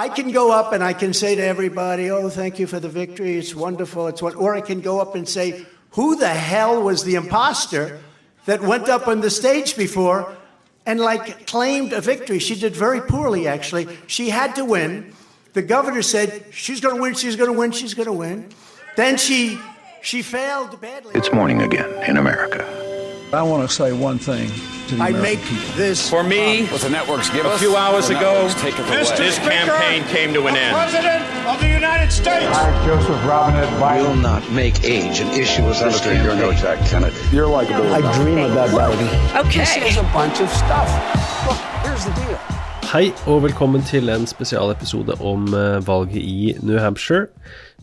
I 0.00 0.08
can 0.08 0.32
go 0.32 0.50
up 0.50 0.72
and 0.72 0.82
I 0.82 0.94
can 0.94 1.12
say 1.12 1.34
to 1.34 1.44
everybody, 1.44 2.10
"Oh, 2.10 2.30
thank 2.30 2.58
you 2.58 2.66
for 2.66 2.80
the 2.80 2.88
victory. 2.88 3.36
It's 3.36 3.54
wonderful. 3.54 4.06
It's 4.06 4.22
what," 4.22 4.34
or 4.34 4.54
I 4.54 4.62
can 4.62 4.80
go 4.80 4.98
up 4.98 5.14
and 5.14 5.28
say, 5.28 5.66
"Who 5.90 6.16
the 6.16 6.34
hell 6.50 6.82
was 6.82 7.04
the 7.04 7.16
imposter 7.16 7.98
that 8.46 8.62
went 8.62 8.88
up 8.88 9.08
on 9.08 9.20
the 9.20 9.28
stage 9.28 9.76
before 9.76 10.32
and 10.86 11.00
like 11.00 11.46
claimed 11.46 11.92
a 11.92 12.00
victory? 12.00 12.38
She 12.38 12.54
did 12.54 12.74
very 12.74 13.02
poorly, 13.02 13.46
actually. 13.46 13.88
She 14.06 14.30
had 14.30 14.54
to 14.54 14.64
win. 14.64 15.12
The 15.52 15.60
governor 15.60 16.00
said 16.00 16.44
she's 16.50 16.80
going 16.80 16.96
to 16.96 17.02
win. 17.02 17.12
She's 17.12 17.36
going 17.36 17.52
to 17.52 17.58
win. 17.58 17.70
She's 17.70 17.92
going 17.92 18.08
to 18.14 18.20
win. 18.24 18.48
Then 18.96 19.18
she 19.18 19.58
she 20.00 20.22
failed 20.22 20.80
badly. 20.80 21.12
It's 21.14 21.30
morning 21.30 21.60
again 21.60 21.90
in 22.08 22.16
America. 22.16 22.64
I 23.34 23.42
want 23.42 23.68
to 23.68 23.74
say 23.74 23.92
one 23.92 24.18
thing 24.18 24.48
to 24.90 24.96
the 24.96 25.02
I 25.02 25.08
American 25.08 25.22
make 25.22 25.42
people. 25.48 25.74
this 25.76 26.08
For 26.10 26.22
me, 26.22 26.66
What 26.66 26.80
the 26.82 26.90
networks 26.90 27.30
give 27.30 27.46
a 27.46 27.50
us, 27.50 27.60
few 27.60 27.76
hours 27.76 28.10
ago, 28.10 28.20
networks 28.34 28.54
take 28.60 28.74
it 28.78 28.80
away. 28.86 28.96
this 29.16 29.38
campaign 29.38 30.04
came 30.04 30.34
to 30.34 30.46
an 30.46 30.56
end. 30.56 30.74
President 30.76 31.22
of 31.46 31.60
the 31.60 31.68
United 31.68 32.10
States. 32.12 32.46
I, 32.46 32.86
Joseph 32.86 33.24
Robinette 33.24 33.68
Biden. 33.80 34.02
will 34.08 34.16
not 34.16 34.42
make 34.52 34.84
age 34.84 35.20
an 35.20 35.28
issue 35.28 35.64
with 35.66 35.78
this 35.80 35.98
Senator, 35.98 36.22
you're 36.22 36.34
no 36.36 36.52
campaign. 36.52 36.78
Jack 36.78 36.88
Kennedy. 36.90 37.16
You're 37.32 37.46
likable. 37.48 37.92
I 37.92 38.00
dream 38.22 38.38
about 38.38 38.68
Biden. 38.70 39.46
Okay. 39.46 39.60
This 39.80 39.92
is 39.92 39.96
a 39.96 40.02
bunch 40.12 40.40
of 40.40 40.50
stuff. 40.50 40.88
Look, 41.46 41.58
here's 41.86 42.04
the 42.04 42.12
deal. 42.12 42.38
Hei 42.90 43.12
og 43.30 43.44
velkommen 43.44 43.84
til 43.86 44.10
en 44.10 44.24
spesialepisode 44.26 45.14
om 45.22 45.44
eh, 45.54 45.76
valget 45.86 46.24
i 46.26 46.54
New 46.58 46.80
Hampshire. 46.82 47.28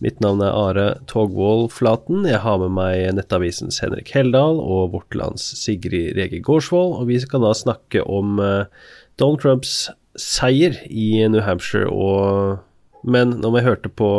Mitt 0.03 0.17
navn 0.19 0.41
er 0.43 0.51
Are 0.51 0.87
Togvold 1.07 1.69
Flaten. 1.71 2.25
Jeg 2.27 2.41
har 2.43 2.57
med 2.59 2.73
meg 2.75 3.05
Nettavisens 3.15 3.77
Henrik 3.79 4.11
Heldal 4.11 4.59
og 4.59 4.91
Vårt 4.91 5.15
Lands 5.15 5.45
Sigrid 5.61 6.17
Rege 6.17 6.41
Gårdsvold. 6.43 6.97
Og 6.99 7.07
vi 7.07 7.21
skal 7.23 7.45
da 7.45 7.53
snakke 7.55 8.03
om 8.03 8.41
eh, 8.43 8.67
Donald 9.15 9.39
Trumps 9.45 9.77
seier 10.19 10.75
i 10.91 11.23
New 11.31 11.45
Hampshire. 11.45 11.87
Og, 11.87 12.59
men 13.07 13.37
når 13.39 13.61
jeg 13.61 13.67
hørte 13.69 13.93
på, 14.03 14.11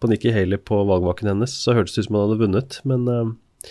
på 0.00 0.08
Nikki 0.08 0.32
Haley 0.32 0.56
på 0.56 0.80
valgvaken 0.88 1.34
hennes, 1.34 1.58
så 1.66 1.76
hørtes 1.76 1.98
det 1.98 2.06
ut 2.06 2.08
som 2.08 2.16
han 2.16 2.26
hadde 2.30 2.40
vunnet. 2.46 2.80
Men 2.88 3.04
uh, 3.12 3.68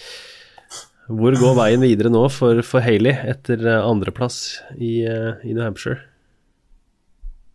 hvor 1.10 1.34
går 1.34 1.58
veien 1.64 1.82
videre 1.82 2.14
nå 2.14 2.28
for, 2.30 2.62
for 2.62 2.86
Haley 2.86 3.18
etter 3.34 3.66
andreplass 3.80 4.60
i, 4.78 5.00
uh, 5.10 5.42
i 5.42 5.58
New 5.58 5.66
Hampshire? 5.66 6.04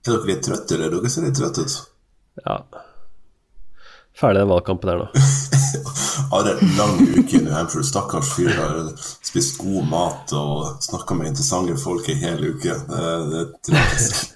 Er 0.04 0.12
dere 0.12 0.28
litt 0.28 0.42
trøtte, 0.44 0.76
eller? 0.76 0.90
Dere 0.92 1.10
ser 1.12 1.24
litt 1.24 1.38
trøtte 1.38 1.64
ut. 1.64 1.76
Ja. 2.44 2.58
Ferdig 4.14 4.42
den 4.42 4.50
valgkampen 4.52 4.92
her 4.92 5.00
nå. 5.00 5.06
Are, 6.36 6.52
lang 6.78 7.00
uke 7.16 7.38
i 7.38 7.40
New 7.42 7.54
Hampshire. 7.54 7.86
Stakkars 7.86 8.30
fyr 8.36 8.52
har 8.54 8.92
spist 8.98 9.56
god 9.62 9.88
mat 9.90 10.34
og 10.38 10.84
snakka 10.84 11.16
med 11.18 11.32
interessante 11.32 11.76
folk 11.80 12.08
i 12.12 12.18
hel 12.20 12.44
uke. 12.52 12.76
Det, 12.90 13.10
det 13.32 13.40
er 13.40 13.50
tragisk. 13.70 14.33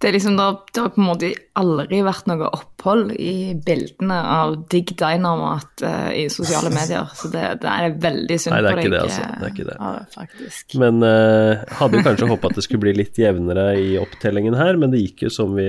Det 0.00 0.12
liksom, 0.12 0.36
det 0.36 0.42
har, 0.42 0.54
det 0.72 0.80
har 0.80 0.92
på 0.94 1.00
en 1.02 1.06
måte 1.10 1.28
aldri 1.60 1.98
vært 2.00 2.28
noe 2.30 2.46
opphold 2.56 3.10
i 3.20 3.52
bildene 3.66 4.16
av 4.32 4.54
digg 4.72 4.94
diner-mat 4.96 5.82
eh, 5.84 6.06
i 6.22 6.24
sosiale 6.32 6.70
medier. 6.72 7.10
Så 7.12 7.28
det, 7.28 7.42
det 7.60 7.68
er 7.68 7.98
veldig 8.00 8.38
synd 8.40 8.54
Nei, 8.54 8.62
det 8.64 8.70
er 8.70 8.78
på 8.78 8.80
ikke 8.80 8.92
deg. 8.94 8.94
det, 8.94 9.02
altså. 9.04 9.26
Det 9.28 9.44
er 9.44 9.52
ikke 9.52 9.66
det. 9.68 9.74
Ja, 9.76 9.90
faktisk. 10.14 10.76
Men 10.80 11.04
uh, 11.04 11.76
hadde 11.82 12.00
jo 12.00 12.06
kanskje 12.06 12.30
håpa 12.32 12.48
at 12.48 12.56
det 12.56 12.64
skulle 12.64 12.84
bli 12.86 12.94
litt 12.96 13.20
jevnere 13.20 13.66
i 13.76 13.90
opptellingen 14.00 14.56
her, 14.56 14.80
men 14.80 14.94
det 14.94 15.02
gikk 15.02 15.26
jo 15.26 15.32
som 15.36 15.52
vi, 15.58 15.68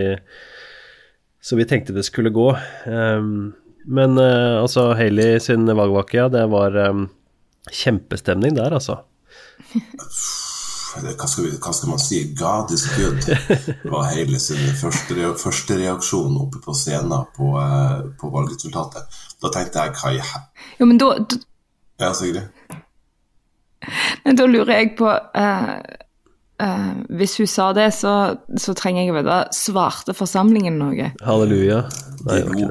som 1.44 1.60
vi 1.60 1.68
tenkte 1.68 1.98
det 1.98 2.08
skulle 2.08 2.32
gå. 2.32 2.48
Um, 2.88 3.52
men 3.84 4.16
uh, 4.16 4.62
altså, 4.62 4.94
Hayley 4.96 5.42
sin 5.44 5.68
valgvake, 5.68 6.22
ja, 6.22 6.30
det 6.32 6.46
var 6.56 6.80
um, 6.88 7.10
kjempestemning 7.68 8.56
der, 8.56 8.80
altså. 8.80 9.02
Det- 11.02 11.16
Hva 11.18 11.28
skal, 11.30 11.46
vi, 11.46 11.52
hva 11.58 11.72
skal 11.74 11.90
man 11.90 12.00
si? 12.04 12.18
God 12.38 12.72
is 12.76 12.84
good, 12.98 13.30
var 13.92 14.10
hele 14.12 14.40
sin 14.40 14.60
første, 14.82 15.16
re, 15.16 15.30
første 15.40 15.78
reaksjon 15.80 16.36
oppe 16.42 16.60
på 16.66 16.74
scenen 16.76 17.26
på, 17.38 17.54
eh, 17.62 18.02
på 18.20 18.32
valgresultatet. 18.34 19.22
Da 19.42 19.50
tenkte 19.56 19.86
jeg 19.86 19.96
hva 20.02 20.12
i. 20.18 20.22
Jo, 20.80 20.86
men 20.90 20.98
da, 21.02 21.14
da, 21.20 21.38
Ja, 22.02 22.12
Sigrid? 22.18 22.44
men 24.26 24.36
da 24.38 24.46
lurer 24.50 24.76
jeg 24.78 24.92
på 25.00 25.08
eh, 25.10 25.72
eh, 26.62 26.92
Hvis 27.18 27.38
hun 27.42 27.48
sa 27.50 27.72
det, 27.74 27.88
så, 27.98 28.12
så 28.62 28.76
trenger 28.78 29.04
jeg 29.08 29.14
å 29.14 29.18
vite 29.20 29.38
Svarte 29.58 30.14
forsamlingen 30.18 30.78
noe? 30.82 31.12
Halleluja. 31.26 31.84
Nei, 32.22 32.42
De, 32.44 32.44
ro, 32.52 32.68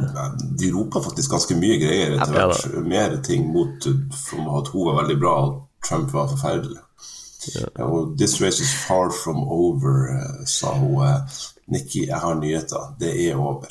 de 0.61 0.69
roper 0.77 1.03
faktisk 1.09 1.33
ganske 1.35 1.57
mye 1.59 1.81
greier 1.83 2.15
etter 2.21 2.37
Ja, 2.39 2.47
hvert. 2.53 2.87
Mer 2.87 3.17
ting 3.27 3.49
mot 3.51 3.89
om 3.91 4.53
at 4.61 4.71
hun 4.75 4.87
var 4.91 5.01
veldig 5.03 5.19
bra 5.23 5.35
og 5.49 5.57
Trump 5.83 6.13
var 6.15 6.29
forferdelig. 6.31 6.79
Ja, 7.49 7.85
og 7.87 8.17
This 8.19 8.41
race 8.43 8.61
is 8.63 8.73
far 8.87 9.11
from 9.11 9.43
over, 9.49 10.09
eh, 10.13 10.45
sa 10.47 10.75
hun. 10.77 11.01
eh, 11.07 11.39
Nikki, 11.71 12.07
jeg 12.07 12.19
har 12.19 12.35
nyheter. 12.35 12.95
Det 13.01 13.13
er 13.29 13.39
over. 13.39 13.71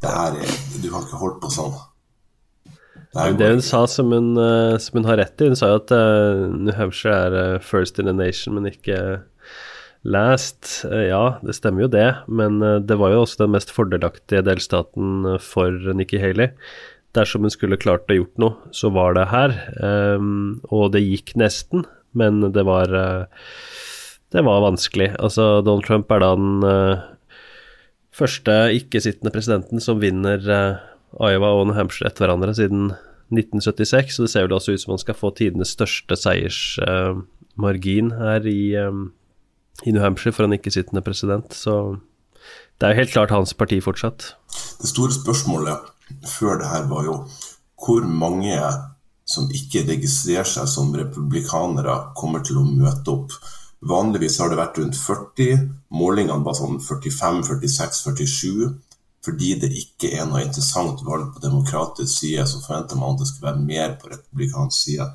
Det 0.00 0.10
her 0.10 0.36
er 0.40 0.82
Du 0.82 0.90
har 0.90 1.02
ikke 1.02 1.20
holdt 1.20 1.40
på 1.42 1.50
sånn. 1.54 1.78
Det 3.36 3.48
hun 3.50 3.62
sa 3.62 3.86
som 3.86 4.12
hun, 4.12 4.36
som 4.78 4.98
hun 5.00 5.04
har 5.04 5.18
rett 5.18 5.40
i, 5.42 5.48
hun 5.50 5.56
sa 5.58 5.66
jo 5.72 5.80
at 5.80 5.90
New 6.54 6.72
Hampshire 6.72 7.34
er 7.34 7.58
first 7.58 7.98
in 7.98 8.06
a 8.08 8.12
nation, 8.12 8.54
men 8.54 8.70
ikke 8.70 9.22
last. 10.04 10.84
Ja, 10.84 11.38
det 11.42 11.56
stemmer 11.58 11.82
jo 11.82 11.88
det, 11.88 12.06
men 12.28 12.60
det 12.60 12.98
var 12.98 13.10
jo 13.10 13.24
også 13.24 13.42
den 13.42 13.50
mest 13.56 13.70
fordelaktige 13.74 14.44
delstaten 14.46 15.26
for 15.42 15.74
Nikki 15.92 16.22
Haley. 16.22 16.52
Dersom 17.18 17.42
hun 17.42 17.50
skulle 17.50 17.80
klart 17.80 18.06
å 18.10 18.14
gjort 18.20 18.38
noe, 18.38 18.70
så 18.70 18.92
var 18.94 19.16
det 19.18 19.26
her. 19.32 19.56
Um, 19.82 20.60
og 20.70 20.92
det 20.94 21.02
gikk 21.02 21.34
nesten, 21.40 21.82
men 22.12 22.40
det 22.52 22.64
var 22.66 22.94
eh, 22.94 23.24
Det 24.30 24.44
var 24.46 24.62
vanskelig. 24.62 25.14
Altså, 25.18 25.60
Donald 25.62 25.84
Trump 25.86 26.10
er 26.10 26.22
da 26.22 26.34
den 26.38 26.62
eh, 26.66 27.02
første 28.14 28.56
ikke-sittende 28.78 29.32
presidenten 29.34 29.82
som 29.82 30.00
vinner 30.02 30.38
eh, 30.38 30.76
Iowa 31.18 31.54
og 31.58 31.66
New 31.66 31.74
Hampshire 31.74 32.10
etter 32.10 32.26
hverandre 32.26 32.54
siden 32.54 32.92
1976, 33.30 34.14
så 34.14 34.26
det 34.26 34.30
ser 34.30 34.46
vel 34.46 34.54
også 34.56 34.74
ut 34.74 34.82
som 34.82 34.94
han 34.94 35.02
skal 35.02 35.18
få 35.18 35.30
tidenes 35.34 35.74
største 35.74 36.16
seiersmargin 36.18 38.10
her 38.18 38.46
i, 38.46 38.74
i 38.74 39.94
New 39.94 40.02
Hampshire 40.02 40.34
for 40.34 40.46
en 40.46 40.54
ikke-sittende 40.54 41.02
president. 41.06 41.54
Så 41.54 41.98
det 42.78 42.86
er 42.86 42.94
jo 42.94 43.00
helt 43.02 43.14
klart 43.14 43.34
hans 43.34 43.54
parti 43.54 43.78
fortsatt. 43.82 44.32
Det 44.82 44.90
store 44.90 45.14
spørsmålet 45.14 45.90
før 46.26 46.58
det 46.62 46.70
her 46.70 46.86
var 46.90 47.06
jo 47.06 47.16
hvor 47.80 48.06
mange 48.06 48.54
som 49.30 49.50
ikke 49.54 49.84
registrerer 49.86 50.48
seg 50.48 50.68
som 50.70 50.92
republikanere, 50.96 51.96
kommer 52.18 52.42
til 52.46 52.58
å 52.60 52.66
møte 52.66 53.14
opp. 53.14 53.34
Vanligvis 53.90 54.38
har 54.42 54.50
det 54.50 54.58
vært 54.60 54.78
rundt 54.80 54.98
40. 54.98 55.66
Målingene 55.96 56.44
var 56.44 56.56
sånn 56.58 56.80
45, 56.82 57.44
46, 57.48 58.00
47. 58.10 58.70
Fordi 59.24 59.52
det 59.60 59.68
ikke 59.76 60.14
er 60.16 60.24
noe 60.28 60.42
interessant 60.46 61.02
valg 61.04 61.28
på 61.34 61.42
demokratisk 61.44 62.22
side, 62.22 62.46
så 62.48 62.62
forventer 62.64 62.96
man 62.96 63.14
at 63.14 63.22
det 63.22 63.28
skal 63.28 63.50
være 63.50 63.66
mer 63.68 63.96
på 64.00 64.08
republikansk 64.08 64.76
side. 64.78 65.08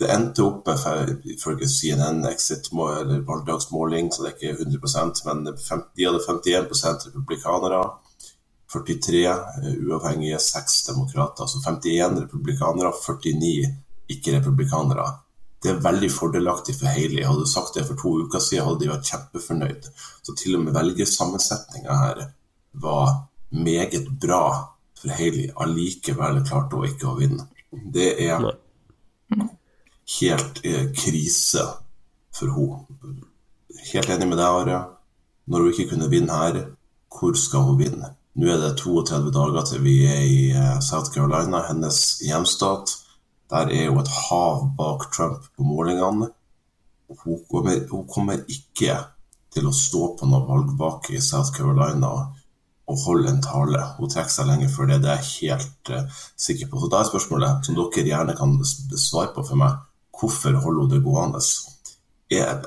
Det 0.00 0.08
endte 0.14 0.44
opp 0.46 0.68
med, 0.70 1.16
ifølge 1.34 1.68
CNN, 1.68 2.22
exit 2.30 2.70
eller 2.72 3.24
valgdagsmåling, 3.26 4.08
så 4.12 4.22
det 4.22 4.30
er 4.30 4.36
ikke 4.38 4.64
100% 4.64 5.26
men 5.26 5.42
de 5.50 6.06
hadde 6.06 6.22
51% 6.24 7.10
republikanere. 7.10 7.82
43 8.72 9.24
uavhengige, 9.88 10.38
6 10.38 10.82
demokrater. 10.86 11.42
Altså 11.42 11.58
51 11.66 12.20
republikanere, 12.22 12.92
49 13.06 13.74
ikke-republikanere. 14.10 15.06
Det 15.62 15.70
er 15.74 15.82
veldig 15.84 16.08
fordelaktig 16.12 16.74
for 16.78 16.88
Haley. 16.88 17.24
Hadde 17.26 17.44
du 17.44 17.50
sagt 17.50 17.74
det 17.76 17.84
for 17.88 17.98
to 18.00 18.14
uker 18.24 18.40
siden, 18.40 18.64
hadde 18.64 18.80
de 18.84 18.92
vært 18.92 19.10
kjempefornøyd. 19.10 19.88
Så 20.22 20.36
til 20.38 20.56
og 20.56 20.64
med 20.64 20.76
velgersammensetninga 20.76 21.96
her 22.04 22.22
var 22.80 23.10
meget 23.50 24.08
bra 24.22 24.44
for 25.00 25.12
Haley. 25.18 25.50
Allikevel 25.60 26.40
klarte 26.46 26.78
hun 26.78 26.88
ikke 26.88 27.10
å 27.10 27.18
vinne. 27.18 27.48
Det 27.70 28.14
er 28.24 28.46
helt 30.20 30.62
eh, 30.64 30.86
krise 30.96 31.66
for 32.34 32.54
henne. 32.56 33.26
Helt 33.90 34.10
enig 34.12 34.28
med 34.28 34.40
deg, 34.40 34.62
Are. 34.62 34.80
Når 35.50 35.64
hun 35.64 35.74
ikke 35.74 35.90
kunne 35.92 36.10
vinne 36.12 36.40
her, 36.40 36.62
hvor 37.10 37.36
skal 37.38 37.68
hun 37.68 37.78
vinne? 37.80 38.14
Nå 38.40 38.48
er 38.48 38.56
det 38.56 38.78
32 38.80 39.30
dager 39.36 39.64
til 39.68 39.82
vi 39.84 39.98
er 40.08 40.20
i 40.24 40.44
eh, 40.56 40.76
South 40.80 41.10
Carolina, 41.12 41.58
hennes 41.66 41.98
hjemstat. 42.24 42.94
Der 43.52 43.68
er 43.68 43.88
jo 43.90 43.98
et 44.00 44.08
hav 44.08 44.62
bak 44.78 45.10
Trump 45.12 45.42
på 45.56 45.64
målingene. 45.66 46.30
Hun 47.20 47.42
kommer, 47.50 47.82
hun 47.90 48.06
kommer 48.08 48.38
ikke 48.48 48.94
til 49.52 49.66
å 49.68 49.72
stå 49.76 50.06
på 50.16 50.28
noe 50.30 50.46
valgvake 50.46 51.18
i 51.18 51.20
South 51.20 51.52
Carolina 51.52 52.08
og 52.88 53.02
holde 53.02 53.34
en 53.34 53.42
tale. 53.44 53.82
Hun 53.98 54.08
trekker 54.08 54.32
seg 54.32 54.48
lenge 54.48 54.70
før 54.72 54.88
det, 54.88 54.96
det 55.04 55.10
er 55.12 55.20
jeg 55.20 55.50
helt 55.50 55.90
uh, 55.92 56.22
sikker 56.46 56.70
på. 56.70 56.80
Så 56.80 56.88
da 56.88 57.02
er 57.02 57.10
spørsmålet, 57.10 57.66
som 57.66 57.76
dere 57.76 58.06
gjerne 58.06 58.36
kan 58.38 58.54
svare 58.64 59.34
på 59.34 59.44
for 59.50 59.60
meg, 59.60 59.82
hvorfor 60.16 60.56
holder 60.62 60.86
hun 60.86 60.94
det 60.94 61.02
gående? 61.04 61.42
Er 62.30 62.64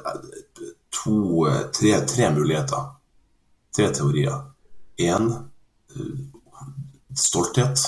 to, 0.99 1.47
tre, 1.73 1.95
tre 2.13 2.29
muligheter. 2.35 2.85
Tre 3.73 3.89
teorier. 3.95 4.37
Én 5.01 5.31
stolthet. 7.15 7.79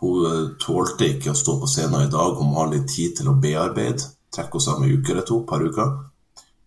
Hun 0.00 0.26
eh, 0.26 0.48
tålte 0.60 1.08
ikke 1.08 1.32
å 1.32 1.38
stå 1.38 1.58
på 1.60 1.70
scenen 1.70 2.06
i 2.06 2.12
dag, 2.12 2.36
hun 2.38 2.50
må 2.52 2.62
ha 2.62 2.70
litt 2.72 2.88
tid 2.92 3.16
til 3.18 3.30
å 3.30 3.38
bearbeide. 3.40 4.10
Trekke 4.34 4.58
henne 4.58 4.66
sammen 4.66 4.90
en 4.90 4.98
uke 4.98 5.14
eller 5.14 5.26
to, 5.28 5.40
par 5.48 5.62
uker. 5.62 5.92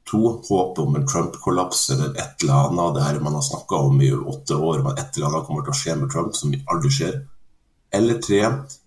To, 0.07 0.21
håpet 0.47 0.83
om 0.85 0.95
en 0.95 1.07
Trump-kollaps 1.07 1.89
eller 1.95 2.13
et 2.15 2.43
eller 2.43 2.69
annet. 2.69 2.93
Det 2.95 3.03
her 3.03 3.19
man 3.23 3.35
har 3.35 3.43
snakka 3.43 3.81
om 3.89 3.99
i 4.01 4.13
åtte 4.15 4.55
år, 4.55 4.85
men 4.85 4.95
et 4.95 5.17
eller 5.17 5.27
annet 5.27 5.49
kommer 5.49 5.65
til 5.67 5.75
å 5.75 5.81
skje 5.81 5.97
med 5.99 6.13
Trump 6.13 6.37
som 6.37 6.55
aldri 6.71 6.93
skjer. 6.95 7.19
Eller 7.97 8.21
tre, 8.23 8.39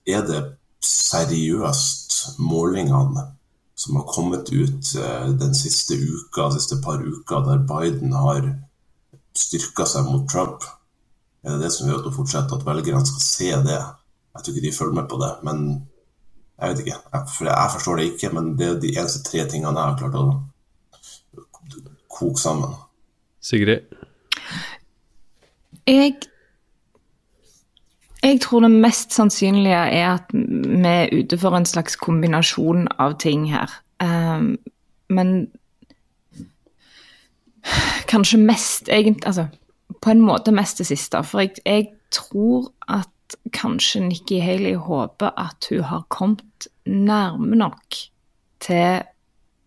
er 0.09 0.25
det 0.29 0.41
seriøst 0.85 2.41
målingene 2.41 3.27
som 3.81 3.97
har 3.97 4.09
kommet 4.09 4.49
ut 4.53 4.91
eh, 4.97 5.29
den 5.41 5.55
siste 5.57 5.97
uka, 5.97 6.49
de 6.49 6.57
siste 6.57 6.81
par 6.85 7.05
uka, 7.05 7.45
der 7.45 7.63
Biden 7.69 8.17
har 8.17 8.49
styrka 9.37 9.87
seg 9.89 10.09
mot 10.09 10.29
Trump? 10.29 10.65
Er 11.45 11.55
det 11.55 11.65
det 11.65 11.73
som 11.73 11.89
gjør 11.89 12.03
at 12.03 12.09
hun 12.11 12.17
fortsetter, 12.19 12.57
at 12.57 12.67
velgerne 12.67 13.07
skal 13.09 13.25
se 13.25 13.51
det? 13.67 13.79
Jeg 14.31 14.43
tror 14.45 14.55
ikke 14.55 14.67
de 14.67 14.77
følger 14.77 14.97
med 15.01 15.09
på 15.09 15.19
det, 15.23 15.31
men 15.47 15.63
jeg 16.61 16.71
vet 16.71 16.83
ikke. 16.85 16.97
Jeg, 17.13 17.23
jeg 17.49 17.71
forstår 17.73 17.97
det 17.97 18.09
ikke, 18.13 18.33
men 18.37 18.51
det 18.59 18.67
er 18.69 18.81
de 18.81 18.95
eneste 18.97 19.23
tre 19.25 19.47
tingene 19.49 19.81
jeg 19.81 19.89
har 19.89 19.99
klart 19.99 20.19
å 20.21 20.27
koke 22.11 22.41
sammen. 22.41 22.75
Sigrid? 23.41 23.89
Jeg 25.89 26.19
jeg 28.23 28.41
tror 28.41 28.61
det 28.61 28.71
mest 28.71 29.15
sannsynlige 29.17 29.77
er 29.77 30.09
at 30.11 30.33
vi 30.35 30.89
er 30.89 31.09
ute 31.13 31.39
for 31.41 31.57
en 31.57 31.65
slags 31.65 31.97
kombinasjon 31.97 32.85
av 33.01 33.15
ting 33.19 33.47
her. 33.49 33.73
Um, 34.01 34.59
men 35.09 35.49
kanskje 38.09 38.39
mest 38.41 38.89
egentlig 38.89 39.27
Altså 39.27 39.47
på 40.03 40.13
en 40.13 40.23
måte 40.25 40.55
mest 40.55 40.81
det 40.81 40.89
siste. 40.91 41.23
For 41.27 41.45
jeg, 41.45 41.59
jeg 41.67 41.89
tror 42.15 42.71
at 42.89 43.37
kanskje 43.55 44.03
Nikki 44.05 44.41
Haley 44.43 44.75
håper 44.75 45.35
at 45.39 45.67
hun 45.71 45.87
har 45.87 46.07
kommet 46.09 46.69
nærme 46.87 47.59
nok 47.59 47.99
til 48.61 49.03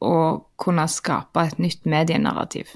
å 0.04 0.16
kunne 0.60 0.88
skape 0.92 1.48
et 1.48 1.60
nytt 1.64 1.88
medienarrativ. 1.90 2.76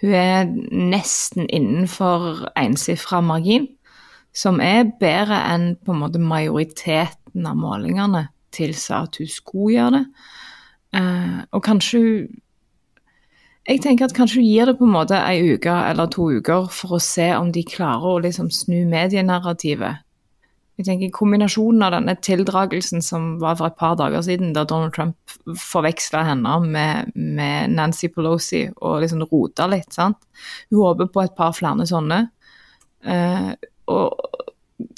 Hun 0.00 0.16
er 0.16 0.48
nesten 0.72 1.46
innenfor 1.52 2.48
ensifra 2.58 3.20
margin 3.20 3.68
som 4.32 4.60
er 4.62 4.88
bedre 5.00 5.38
enn 5.52 5.74
på 5.82 5.92
en 5.92 6.02
måte 6.02 6.22
majoriteten 6.22 7.46
av 7.46 7.58
målingene 7.58 8.28
tilsa 8.54 9.04
at 9.06 9.18
hun 9.20 9.30
skulle 9.30 9.74
gjøre 9.76 9.98
det. 9.98 10.04
Uh, 10.90 11.42
og 11.54 11.62
kanskje 11.62 12.00
hun 12.02 12.38
Jeg 13.70 13.84
tenker 13.84 14.08
at 14.08 14.14
kanskje 14.16 14.40
hun 14.40 14.48
gir 14.48 14.66
det 14.66 14.78
på 14.80 14.86
en 14.86 14.96
måte 14.96 15.18
ei 15.22 15.52
uke 15.54 15.70
eller 15.70 16.08
to 16.10 16.24
uker 16.40 16.64
for 16.74 16.96
å 16.96 17.02
se 17.02 17.28
om 17.36 17.52
de 17.54 17.62
klarer 17.62 18.16
å 18.16 18.22
liksom 18.24 18.48
snu 18.50 18.80
medienarrativet. 18.90 20.02
Jeg 20.80 20.88
tenker 20.88 21.12
Kombinasjonen 21.14 21.84
av 21.86 21.92
denne 21.94 22.16
tildragelsen 22.24 23.04
som 23.04 23.34
var 23.38 23.60
for 23.60 23.68
et 23.68 23.78
par 23.78 23.94
dager 24.00 24.24
siden, 24.26 24.54
da 24.56 24.64
Donald 24.66 24.96
Trump 24.96 25.34
forveksla 25.60 26.24
henne 26.32 26.56
med, 26.64 27.14
med, 27.14 27.70
Nancy 27.76 28.08
Pelosi 28.10 28.64
og 28.80 29.04
liksom 29.04 29.22
rota 29.30 29.68
litt. 29.70 29.92
sant? 29.94 30.18
Hun 30.72 30.80
håper 30.80 31.12
på 31.12 31.22
et 31.22 31.36
par 31.38 31.54
flere 31.54 31.86
sånne. 31.86 32.24
Uh, 33.06 33.52
og 33.92 34.88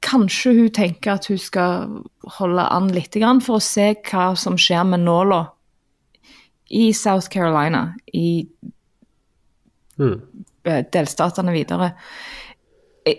kanskje 0.00 0.54
hun 0.56 0.70
tenker 0.72 1.18
at 1.18 1.28
hun 1.28 1.42
skal 1.42 1.98
holde 2.38 2.64
an 2.64 2.88
litt 2.94 3.18
for 3.44 3.58
å 3.58 3.66
se 3.66 3.92
hva 4.08 4.32
som 4.38 4.56
skjer 4.56 4.86
med 4.88 5.04
nåla 5.04 5.42
i 6.72 6.92
South 6.96 7.28
Carolina, 7.28 7.92
i 8.12 8.46
mm. 9.98 10.20
delstatene 10.92 11.52
videre. 11.52 11.92
Jeg, 13.06 13.18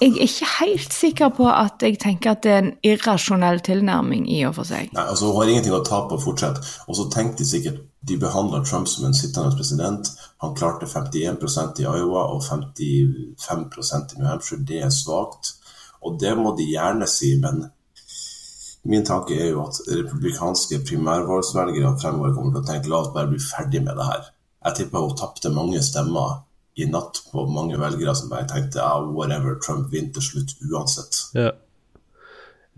jeg, 0.00 0.10
er 0.10 0.22
ikke 0.22 0.48
helt 0.60 0.94
sikker 0.94 1.30
på 1.34 1.46
at 1.50 1.82
jeg 1.82 1.98
tenker 2.02 2.34
at 2.34 2.42
det 2.44 2.52
er 2.52 2.58
en 2.62 2.72
irrasjonell 2.86 3.62
tilnærming 3.66 4.26
i 4.30 4.42
og 4.46 4.58
for 4.58 4.68
seg. 4.68 4.90
Nei, 4.94 5.06
altså 5.06 5.30
Hun 5.30 5.40
har 5.40 5.52
ingenting 5.52 5.74
å 5.74 5.84
tape 5.86 6.18
og 6.18 6.22
fortsette. 6.22 6.62
Og 6.86 6.98
så 6.98 7.06
tenkte 7.14 7.42
de 7.42 7.48
sikkert 7.48 7.80
de 8.08 8.18
behandler 8.20 8.66
Trump 8.66 8.90
som 8.90 9.06
en 9.08 9.16
sittende 9.16 9.56
president. 9.56 10.10
Han 10.42 10.54
klarte 10.58 10.86
51% 10.86 11.82
i 11.82 11.86
Iowa 11.86 12.28
og 12.34 12.44
55% 12.46 14.14
i 14.14 14.20
New 14.20 14.28
Hampshire. 14.28 14.62
Det 14.66 14.82
er 14.86 14.94
svakt. 14.94 15.54
Og 16.06 16.18
det 16.20 16.36
må 16.38 16.54
de 16.58 16.68
gjerne 16.70 17.06
si, 17.10 17.34
men 17.42 17.66
min 18.86 19.06
tanke 19.06 19.36
er 19.36 19.50
jo 19.52 19.64
at 19.66 19.80
republikanske 19.90 20.80
primærvalgsvelgere 20.86 21.96
fremover 22.00 22.34
kommer 22.36 22.54
til 22.54 22.62
å 22.62 22.68
tenke 22.68 22.90
la 22.90 23.00
oss 23.02 23.14
bare 23.14 23.30
bli 23.32 23.40
ferdig 23.42 23.82
med 23.84 23.98
det 23.98 24.06
her. 24.06 24.28
Jeg 24.68 24.78
tipper 24.78 25.06
hun 25.06 25.16
tapte 25.18 25.50
mange 25.54 25.80
stemmer 25.84 26.42
i 26.78 26.86
natt 26.86 27.22
på 27.32 27.44
mange 27.50 27.78
velgere 27.80 28.14
som 28.14 28.30
bare 28.30 28.46
tenkte 28.50 28.82
ah, 28.84 29.02
whatever, 29.02 29.56
Trump 29.64 29.90
vinner 29.92 30.14
til 30.14 30.26
slutt 30.28 30.54
uansett. 30.70 31.18
Ja. 31.34 31.50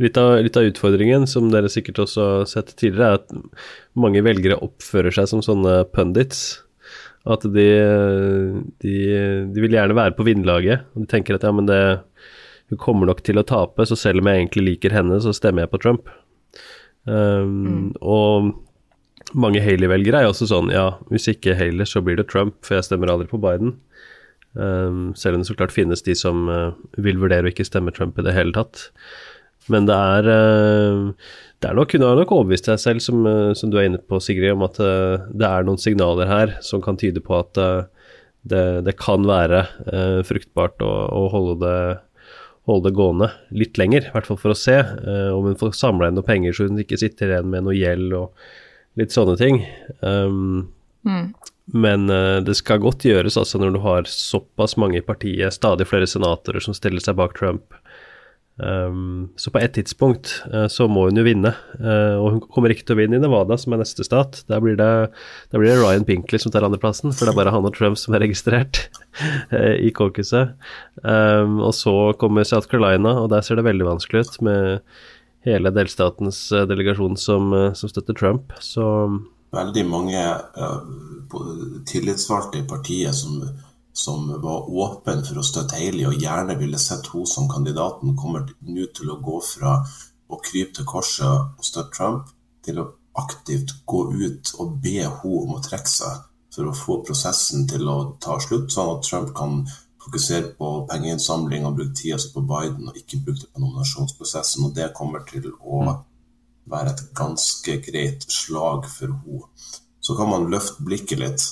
Litt 0.00 0.16
av, 0.16 0.38
litt 0.40 0.56
av, 0.56 0.64
utfordringen, 0.70 1.26
som 1.28 1.50
dere 1.52 1.68
sikkert 1.68 2.00
også 2.06 2.26
har 2.30 2.46
sett 2.48 2.72
tidligere, 2.80 3.10
er 3.10 3.20
at 3.20 3.66
mange 4.00 4.22
velgere 4.24 4.56
oppfører 4.64 5.12
seg 5.12 5.28
som 5.28 5.44
sånne 5.44 5.82
pundits. 5.92 6.62
At 7.28 7.44
de, 7.44 7.66
de, 8.80 8.94
de 9.52 9.60
vil 9.60 9.76
gjerne 9.76 9.96
være 9.98 10.16
på 10.16 10.24
vinnerlaget. 10.24 10.86
De 10.96 11.04
tenker 11.10 11.36
at 11.36 11.44
ja, 11.44 11.52
men 11.52 11.68
det, 11.68 11.80
hun 12.70 12.80
kommer 12.80 13.10
nok 13.10 13.22
til 13.26 13.40
å 13.40 13.46
tape, 13.46 13.86
så 13.86 13.98
selv 13.98 14.22
om 14.22 14.30
jeg 14.30 14.44
egentlig 14.44 14.66
liker 14.66 14.94
henne, 14.94 15.18
så 15.22 15.34
stemmer 15.34 15.66
jeg 15.66 15.72
på 15.72 15.80
Trump. 15.82 16.10
Um, 17.04 17.54
mm. 17.66 17.86
Og 18.00 18.52
mange 19.38 19.62
Haley-velgere 19.62 20.20
er 20.20 20.26
jo 20.26 20.32
også 20.34 20.48
sånn 20.50 20.70
ja, 20.72 20.92
hvis 21.10 21.28
ikke 21.32 21.56
Haley, 21.58 21.86
så 21.88 22.02
blir 22.04 22.18
det 22.18 22.28
Trump, 22.30 22.56
for 22.66 22.78
jeg 22.78 22.86
stemmer 22.88 23.12
aldri 23.12 23.28
på 23.30 23.40
Biden. 23.42 23.76
Um, 24.54 25.12
selv 25.14 25.36
om 25.36 25.44
det 25.44 25.50
så 25.50 25.54
klart 25.54 25.74
finnes 25.74 26.02
de 26.02 26.16
som 26.18 26.48
uh, 26.50 26.72
vil 26.98 27.20
vurdere 27.20 27.46
å 27.46 27.52
ikke 27.52 27.66
stemme 27.68 27.94
Trump 27.94 28.18
i 28.18 28.24
det 28.26 28.34
hele 28.34 28.54
tatt. 28.56 28.88
Men 29.70 29.86
det 29.86 29.94
er, 29.94 30.26
uh, 30.26 31.12
det 31.62 31.70
er 31.70 31.78
nok, 31.78 31.94
Hun 31.94 32.06
har 32.06 32.18
nok 32.18 32.34
overbevist 32.34 32.66
deg 32.70 32.82
selv, 32.82 33.04
som, 33.04 33.22
uh, 33.26 33.52
som, 33.54 33.70
du 33.70 33.78
er 33.78 33.86
inne 33.90 34.02
på, 34.02 34.18
Sigrid, 34.22 34.50
om 34.56 34.66
at 34.66 34.80
eh, 34.82 35.26
det 35.30 35.46
er 35.46 35.66
noen 35.66 35.78
signaler 35.78 36.30
her 36.30 36.56
som 36.66 36.82
kan 36.82 36.98
tyde 36.98 37.22
på 37.22 37.36
at 37.38 37.58
det, 38.48 38.64
det 38.86 38.94
kan 38.96 39.26
være 39.28 39.66
fruktbart 40.24 40.80
å, 40.80 40.92
å 41.12 41.26
holde, 41.28 41.58
det, 41.60 41.74
holde 42.70 42.90
det 42.90 42.98
gående 42.98 43.30
litt 43.56 43.78
lenger, 43.80 44.08
i 44.08 44.14
hvert 44.14 44.28
fall 44.28 44.40
for 44.40 44.54
å 44.54 44.58
se 44.58 44.78
om 45.34 45.48
hun 45.48 45.58
får 45.60 45.76
samla 45.78 46.08
inn 46.08 46.18
noe 46.18 46.26
penger 46.26 46.56
så 46.56 46.68
hun 46.68 46.80
ikke 46.82 46.98
sitter 47.00 47.32
igjen 47.32 47.50
med 47.52 47.66
noe 47.66 47.76
gjeld 47.76 48.14
og 48.16 48.44
litt 49.00 49.14
sånne 49.14 49.36
ting. 49.40 49.60
Um, 50.00 50.70
mm. 51.06 51.26
Men 51.70 52.10
det 52.42 52.56
skal 52.58 52.80
godt 52.82 53.04
gjøres 53.06 53.36
altså 53.38 53.60
når 53.62 53.76
du 53.76 53.80
har 53.84 54.08
såpass 54.10 54.74
mange 54.80 54.98
i 54.98 55.04
partiet, 55.06 55.54
stadig 55.54 55.86
flere 55.86 56.08
senatorer 56.10 56.64
som 56.64 56.74
stiller 56.74 57.04
seg 57.04 57.18
bak 57.20 57.36
Trump, 57.38 57.76
Um, 58.60 59.30
så 59.40 59.48
på 59.52 59.60
et 59.62 59.72
tidspunkt 59.72 60.32
uh, 60.52 60.66
så 60.68 60.84
må 60.90 61.06
hun 61.06 61.16
jo 61.16 61.24
vinne, 61.24 61.52
uh, 61.80 62.16
og 62.20 62.26
hun 62.34 62.40
kommer 62.52 62.72
ikke 62.72 62.84
til 62.84 62.96
å 62.96 62.98
vinne 62.98 63.16
i 63.16 63.22
Nevada, 63.22 63.56
som 63.60 63.72
er 63.72 63.80
neste 63.80 64.04
stat. 64.04 64.42
Der 64.52 64.60
blir 64.60 64.76
det, 64.76 64.90
der 65.52 65.62
blir 65.62 65.70
det 65.70 65.78
Ryan 65.80 66.04
Pinkley 66.08 66.42
som 66.42 66.52
tar 66.52 66.66
andreplassen, 66.66 67.14
for 67.16 67.24
det 67.24 67.32
er 67.32 67.38
bare 67.38 67.54
han 67.54 67.68
og 67.68 67.72
Trump 67.76 67.96
som 68.00 68.16
er 68.16 68.24
registrert 68.26 68.82
uh, 69.54 69.76
i 69.86 69.92
caucuset. 69.96 70.52
Um, 71.00 71.60
og 71.64 71.72
så 71.78 71.94
kommer 72.20 72.48
South 72.48 72.68
Carolina, 72.68 73.16
og 73.22 73.30
der 73.32 73.46
ser 73.46 73.60
det 73.60 73.66
veldig 73.68 73.88
vanskelig 73.88 74.26
ut 74.26 74.40
med 74.44 74.84
hele 75.48 75.72
delstatens 75.72 76.50
delegasjon 76.68 77.16
som, 77.16 77.54
som, 77.72 77.88
støtter 77.88 78.16
Trump. 78.18 78.52
Så 78.60 78.84
Veldig 79.56 79.82
mange 79.88 80.20
tillitsvalgte 81.88 82.60
i 82.60 82.66
partiet 82.68 83.16
som 83.16 83.40
som 83.92 84.28
var 84.42 84.70
åpen 84.70 85.24
for 85.26 85.40
å 85.40 85.44
støtte 85.44 85.78
Haley, 85.78 86.06
og 86.08 86.22
gjerne 86.22 86.56
ville 86.60 86.78
sett 86.78 87.10
henne 87.12 87.28
som 87.28 87.48
kandidaten, 87.50 88.16
kommer 88.16 88.46
nå 88.60 88.86
til 88.96 89.12
å 89.12 89.20
gå 89.22 89.40
fra 89.44 89.80
å 90.30 90.38
krype 90.38 90.78
til 90.78 90.88
korset 90.88 91.26
og 91.26 91.66
støtte 91.66 91.96
Trump, 91.96 92.32
til 92.64 92.80
å 92.82 92.88
aktivt 93.18 93.74
gå 93.90 94.04
ut 94.14 94.52
og 94.62 94.76
be 94.82 95.00
henne 95.00 95.36
om 95.42 95.56
å 95.56 95.62
trekke 95.64 95.90
seg 95.90 96.26
for 96.54 96.70
å 96.70 96.74
få 96.74 96.98
prosessen 97.06 97.66
til 97.70 97.86
å 97.90 97.96
ta 98.22 98.38
slutt, 98.42 98.70
sånn 98.74 98.96
at 98.96 99.06
Trump 99.06 99.34
kan 99.36 99.62
fokusere 100.00 100.54
på 100.58 100.70
pengeinnsamling 100.90 101.66
og 101.68 101.76
bruke 101.78 101.94
tida 101.98 102.18
si 102.18 102.30
på 102.34 102.42
Biden 102.48 102.88
og 102.88 102.96
ikke 102.98 103.20
bruke 103.26 103.44
det 103.44 103.50
på 103.52 103.62
nominasjonsprosessen. 103.62 104.64
Og 104.66 104.74
det 104.74 104.90
kommer 104.96 105.22
til 105.28 105.50
å 105.60 105.82
være 106.70 106.94
et 106.94 107.04
ganske 107.16 107.76
greit 107.86 108.26
slag 108.32 108.88
for 108.90 109.12
henne. 109.12 109.44
Så 110.00 110.16
kan 110.16 110.30
man 110.30 110.48
løfte 110.50 110.82
blikket 110.86 111.20
litt 111.20 111.42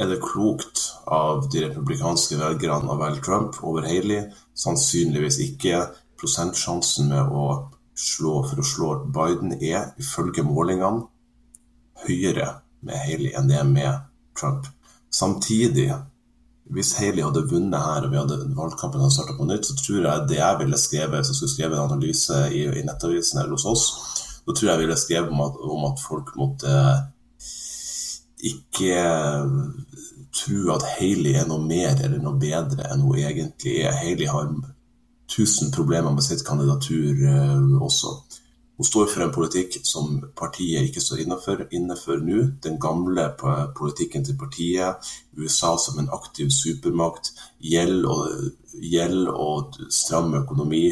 er 0.00 0.08
det 0.08 0.22
klokt 0.24 0.86
av 1.12 1.44
de 1.52 1.66
republikanske 1.66 2.38
velgerne 2.40 2.88
å 2.88 2.98
velge 3.00 3.24
Trump 3.26 3.58
over 3.66 3.84
Haley? 3.84 4.30
Sannsynligvis 4.56 5.40
ikke. 5.44 5.82
Prosentsjansen 6.20 7.10
med 7.12 7.28
å 7.32 7.46
slå 8.00 8.40
for 8.48 8.60
å 8.60 8.64
slå 8.64 8.90
Biden 9.12 9.58
er 9.58 9.90
ifølge 10.00 10.44
målingene 10.46 11.04
høyere 12.06 12.48
med 12.86 12.96
Haley 12.96 13.34
enn 13.36 13.50
det 13.50 13.58
er 13.60 13.68
med 13.68 14.06
Trump. 14.38 14.68
Samtidig, 15.12 15.90
hvis 16.72 16.94
Haley 17.00 17.24
hadde 17.26 17.44
vunnet 17.50 17.84
her 17.84 18.06
og 18.06 18.12
vi 18.14 18.20
hadde 18.20 18.40
valgkampen 18.56 19.02
hadde 19.02 19.16
starta 19.18 19.36
på 19.36 19.48
nytt, 19.48 19.68
så 19.68 19.76
tror 19.76 20.04
jeg 20.06 20.26
det 20.30 20.38
jeg 20.38 20.60
ville 20.62 20.80
skrevet, 20.80 21.16
hvis 21.18 21.32
jeg 21.32 21.40
skulle 21.40 21.54
skrevet 21.56 21.78
en 21.78 21.88
analyse 21.90 22.42
i, 22.54 22.64
i 22.70 22.84
Nettavisen 22.86 23.42
eller 23.42 23.58
hos 23.58 23.68
oss, 23.68 23.86
så 24.40 24.54
tror 24.54 24.68
jeg 24.68 24.72
jeg 24.72 24.84
ville 24.86 25.00
skrevet 25.00 25.34
om 25.34 25.42
at, 25.44 25.64
om 25.76 25.88
at 25.90 26.04
folk 26.04 26.32
måtte 26.40 26.76
ikke 28.46 28.96
tro 30.34 30.74
at 30.74 30.86
Hailey 30.96 31.34
er 31.38 31.48
noe 31.48 31.62
mer 31.64 31.96
eller 31.98 32.20
noe 32.22 32.38
bedre 32.40 32.86
enn 32.90 33.02
hun 33.04 33.18
egentlig 33.18 33.80
er. 33.84 33.96
Hailey 33.98 34.28
har 34.30 34.52
tusen 35.30 35.72
problemer 35.74 36.14
med 36.14 36.26
sitt 36.26 36.44
kandidatur 36.46 37.24
uh, 37.26 37.82
også. 37.82 38.14
Hun 38.80 38.88
står 38.88 39.10
for 39.12 39.22
en 39.26 39.34
politikk 39.34 39.74
som 39.84 40.22
partiet 40.38 40.86
ikke 40.88 41.02
står 41.04 41.20
innenfor, 41.24 41.66
innenfor 41.70 42.22
nå. 42.24 42.46
Den 42.64 42.78
gamle 42.80 43.26
politikken 43.76 44.24
til 44.24 44.38
partiet, 44.40 45.10
USA 45.36 45.74
som 45.76 45.98
en 46.00 46.08
aktiv 46.16 46.48
supermakt, 46.54 47.34
gjeld 47.60 48.08
og, 48.08 48.48
gjeld 48.80 49.28
og 49.28 49.76
stram 49.92 50.32
økonomi 50.40 50.86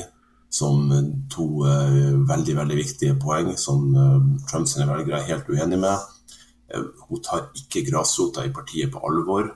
som 0.52 0.92
to 1.32 1.46
uh, 1.64 2.12
veldig 2.28 2.54
veldig 2.60 2.76
viktige 2.76 3.16
poeng 3.20 3.54
som 3.60 3.88
uh, 3.96 4.20
Trumps 4.50 4.76
velgere 4.78 5.22
er 5.22 5.30
helt 5.32 5.48
uenig 5.48 5.80
med. 5.80 6.17
Hun 6.74 7.22
tar 7.24 7.48
ikke 7.56 7.86
grasrota 7.88 8.44
i 8.44 8.52
partiet 8.54 8.92
på 8.92 9.02
alvor. 9.08 9.50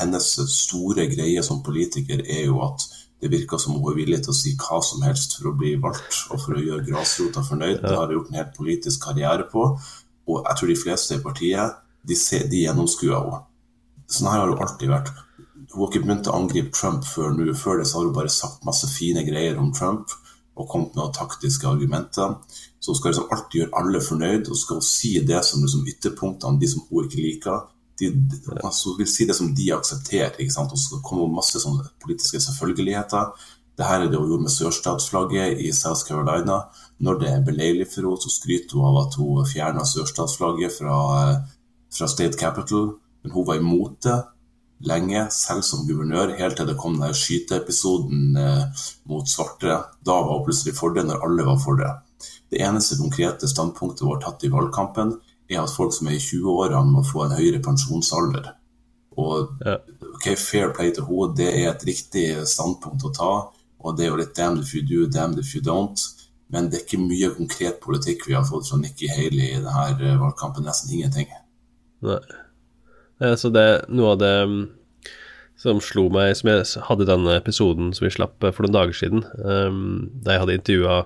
Hennes 0.00 0.28
store 0.52 1.06
greie 1.10 1.42
som 1.42 1.62
politiker 1.66 2.22
er 2.22 2.46
jo 2.46 2.60
at 2.66 2.86
det 3.22 3.30
virker 3.32 3.58
som 3.58 3.78
hun 3.78 3.90
er 3.90 3.96
villig 3.96 4.18
til 4.24 4.32
å 4.34 4.36
si 4.36 4.52
hva 4.60 4.80
som 4.84 5.04
helst 5.06 5.38
for 5.38 5.50
å 5.50 5.56
bli 5.56 5.72
valgt 5.80 6.26
og 6.30 6.42
for 6.42 6.56
å 6.56 6.62
gjøre 6.62 6.84
grasrota 6.86 7.42
fornøyd. 7.46 7.80
Det 7.82 7.94
har 7.94 8.10
hun 8.10 8.18
gjort 8.18 8.32
en 8.32 8.40
helt 8.42 8.56
politisk 8.58 9.06
karriere 9.06 9.46
på. 9.52 9.68
Og 10.26 10.42
jeg 10.42 10.58
tror 10.58 10.72
de 10.72 10.80
fleste 10.82 11.16
i 11.16 11.22
partiet 11.24 11.78
de, 12.06 12.18
ser, 12.18 12.44
de 12.50 12.66
gjennomskuer 12.66 13.16
henne. 13.16 13.40
Sånn 14.06 14.28
her 14.30 14.42
har 14.42 14.52
hun 14.52 14.62
alltid 14.62 14.92
vært. 14.92 15.10
Hun 15.72 15.80
har 15.80 15.88
ikke 15.88 16.04
begynt 16.04 16.28
å 16.30 16.36
angripe 16.36 16.74
Trump 16.76 17.06
før 17.08 17.32
nå. 17.34 17.48
Før 17.58 17.80
det 17.80 17.88
så 17.88 17.98
har 17.98 18.08
hun 18.08 18.16
bare 18.18 18.32
sagt 18.32 18.66
masse 18.68 18.90
fine 18.92 19.24
greier 19.26 19.58
om 19.62 19.72
Trump 19.74 20.12
og 20.56 20.68
kommet 20.70 20.94
med 20.94 21.02
noen 21.02 21.16
taktiske 21.16 21.68
argumenter. 21.68 22.36
Så 22.86 22.92
hun 22.92 22.98
skal 23.00 23.10
liksom 23.10 23.32
alltid 23.34 23.56
gjøre 23.58 23.78
alle 23.80 24.00
fornøyd, 24.08 24.44
og 24.46 24.58
skal 24.60 24.76
hun 24.78 24.84
si 24.86 25.08
det 25.26 25.40
som 25.42 25.64
liksom 25.64 25.88
ytterpunktene, 25.90 26.60
de 26.60 26.68
som 26.70 26.84
hun 26.86 27.08
ikke 27.08 27.24
liker 27.24 27.64
de, 27.98 28.10
altså, 28.62 28.92
vil 28.94 29.08
si 29.10 29.26
det 29.26 29.34
som 29.34 29.48
de 29.58 29.72
aksepterer. 29.74 30.36
ikke 30.38 30.54
sant? 30.54 30.70
Og 30.70 30.78
så 30.78 31.00
kommer 31.02 31.32
masse 31.32 31.58
sånne 31.58 31.88
politiske 32.04 32.38
selvfølgeligheter. 32.44 33.32
Det 33.74 33.88
her 33.88 34.04
er 34.04 34.12
det 34.12 34.20
hun 34.20 34.30
gjorde 34.30 34.46
med 34.46 34.54
sørstatsflagget 34.54 35.64
i 35.66 35.72
South 35.74 36.06
Carolina. 36.06 36.60
Når 37.02 37.18
det 37.24 37.32
er 37.32 37.44
beleilig 37.48 37.88
for 37.90 38.06
henne, 38.06 38.22
så 38.22 38.30
skryter 38.30 38.78
hun 38.78 38.86
av 38.92 39.00
at 39.02 39.18
hun 39.18 39.50
fjerna 39.50 39.82
sørstatsflagget 39.88 40.78
fra, 40.78 40.96
fra, 41.90 42.08
State 42.14 42.38
Capital. 42.38 42.92
Men 43.24 43.34
hun 43.34 43.50
var 43.50 43.58
imot 43.58 43.98
det 44.06 44.20
lenge, 44.86 45.26
selv 45.32 45.66
som 45.66 45.88
guvernør, 45.88 46.36
helt 46.38 46.54
til 46.60 46.70
det 46.70 46.78
kom 46.78 47.00
den 47.00 47.16
skyteepisoden 47.16 48.36
eh, 48.36 48.82
mot 49.08 49.26
svarte. 49.26 49.80
Da 50.04 50.20
var 50.20 50.36
hun 50.36 50.44
plutselig 50.46 50.76
for 50.76 50.94
det, 50.94 51.08
når 51.08 51.24
alle 51.24 51.48
var 51.48 51.58
for 51.64 51.80
det. 51.80 51.94
Det 52.52 52.60
eneste 52.62 52.98
konkrete 53.00 53.48
standpunktet 53.50 54.06
vårt 54.06 54.22
tatt 54.26 54.44
i 54.46 54.52
valgkampen, 54.52 55.16
er 55.50 55.62
at 55.62 55.72
folk 55.72 55.94
som 55.94 56.08
er 56.10 56.16
i 56.18 56.22
20-årene 56.22 56.92
må 56.92 57.02
få 57.06 57.26
en 57.26 57.36
høyere 57.38 57.62
pensjonsalder. 57.62 58.52
Og 59.16 59.62
ok, 59.62 60.26
Fair 60.36 60.72
play 60.76 60.92
til 60.94 61.06
henne, 61.08 61.34
det 61.38 61.48
er 61.52 61.70
et 61.70 61.86
riktig 61.88 62.26
standpunkt 62.50 63.06
å 63.06 63.12
ta. 63.16 63.32
Og 63.86 63.96
det 63.96 64.06
er 64.06 64.12
jo 64.12 64.20
litt 64.20 64.34
damn 64.36 64.58
if 64.60 64.74
you 64.74 64.82
do, 64.86 65.06
damn 65.10 65.36
if 65.38 65.54
you 65.54 65.62
don't. 65.64 66.02
Men 66.52 66.70
det 66.70 66.78
er 66.78 66.84
ikke 66.84 67.02
mye 67.02 67.30
konkret 67.34 67.78
politikk 67.82 68.26
vi 68.28 68.36
har 68.36 68.46
fått 68.46 68.68
fra 68.70 68.78
Nikki 68.78 69.08
Haley 69.10 69.52
i 69.56 69.60
denne 69.60 69.86
eh, 69.98 70.18
valgkampen. 70.20 70.66
Nesten 70.66 70.94
ingenting. 70.94 71.30
Nei. 72.06 72.20
Så 73.40 73.48
det 73.48 73.62
er 73.64 73.86
noe 73.88 74.12
av 74.12 74.20
det 74.20 74.34
mm, 74.46 74.60
som 75.56 75.80
slo 75.80 76.06
meg, 76.12 76.34
som 76.36 76.50
jeg 76.52 76.84
hadde 76.86 77.06
i 77.06 77.08
denne 77.08 77.36
episoden 77.38 77.94
som 77.96 78.04
vi 78.06 78.12
slapp 78.12 78.44
eh, 78.44 78.52
for 78.54 78.66
noen 78.66 78.76
dager 78.76 78.98
siden, 78.98 79.24
um, 79.40 80.10
da 80.22 80.36
jeg 80.36 80.44
hadde 80.44 80.58
intervjua 80.60 80.98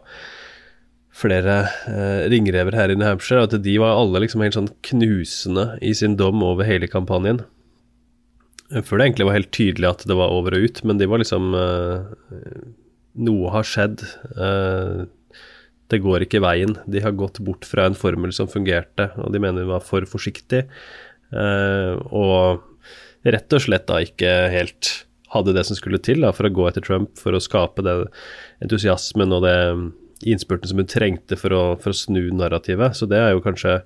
flere 1.10 1.56
eh, 1.90 2.26
ringrever 2.32 2.76
her 2.76 2.92
i 2.92 2.96
New 2.98 3.06
Hampshire, 3.06 3.44
at 3.44 3.56
de 3.62 3.76
var 3.82 3.98
alle 3.98 4.22
liksom 4.24 4.44
helt 4.44 4.56
sånn 4.56 4.70
knusende 4.86 5.72
i 5.84 5.92
sin 5.96 6.16
dom 6.20 6.44
over 6.46 6.68
hele 6.68 6.88
kampanjen. 6.90 7.42
Før 8.70 9.00
det 9.00 9.08
egentlig 9.08 9.26
var 9.26 9.34
helt 9.34 9.54
tydelig 9.54 9.88
at 9.88 10.04
det 10.06 10.16
var 10.18 10.30
over 10.30 10.54
og 10.54 10.68
ut, 10.68 10.84
men 10.86 11.00
de 11.00 11.08
var 11.10 11.22
liksom 11.22 11.54
eh, 11.58 12.60
Noe 13.20 13.50
har 13.50 13.66
skjedd. 13.66 14.04
Eh, 14.38 15.00
det 15.90 15.98
går 16.04 16.22
ikke 16.24 16.42
veien. 16.44 16.76
De 16.86 17.02
har 17.02 17.16
gått 17.18 17.40
bort 17.42 17.66
fra 17.66 17.88
en 17.88 17.98
formel 17.98 18.30
som 18.34 18.48
fungerte, 18.50 19.08
og 19.18 19.34
de 19.34 19.42
mener 19.42 19.64
vi 19.64 19.72
var 19.72 19.82
for 19.82 20.06
forsiktig. 20.06 20.62
Eh, 21.34 21.94
og 22.14 22.62
rett 23.26 23.56
og 23.58 23.64
slett 23.64 23.88
da 23.90 23.98
ikke 24.06 24.30
helt 24.54 24.92
hadde 25.34 25.54
det 25.54 25.66
som 25.66 25.78
skulle 25.78 25.98
til 26.02 26.22
da, 26.22 26.30
for 26.34 26.46
å 26.46 26.54
gå 26.54 26.68
etter 26.70 26.86
Trump, 26.86 27.18
for 27.18 27.34
å 27.34 27.42
skape 27.42 27.82
den 27.86 28.06
entusiasmen 28.62 29.34
og 29.34 29.44
det 29.46 29.58
innspurten 30.26 30.68
som 30.68 30.80
hun 30.80 30.88
trengte 30.90 31.36
for 31.40 31.54
å, 31.54 31.62
for 31.80 31.94
å, 31.94 31.96
snu 31.96 32.22
narrativet. 32.36 32.96
Så 32.96 33.08
det 33.10 33.20
er 33.20 33.34
jo 33.34 33.44
kanskje 33.44 33.80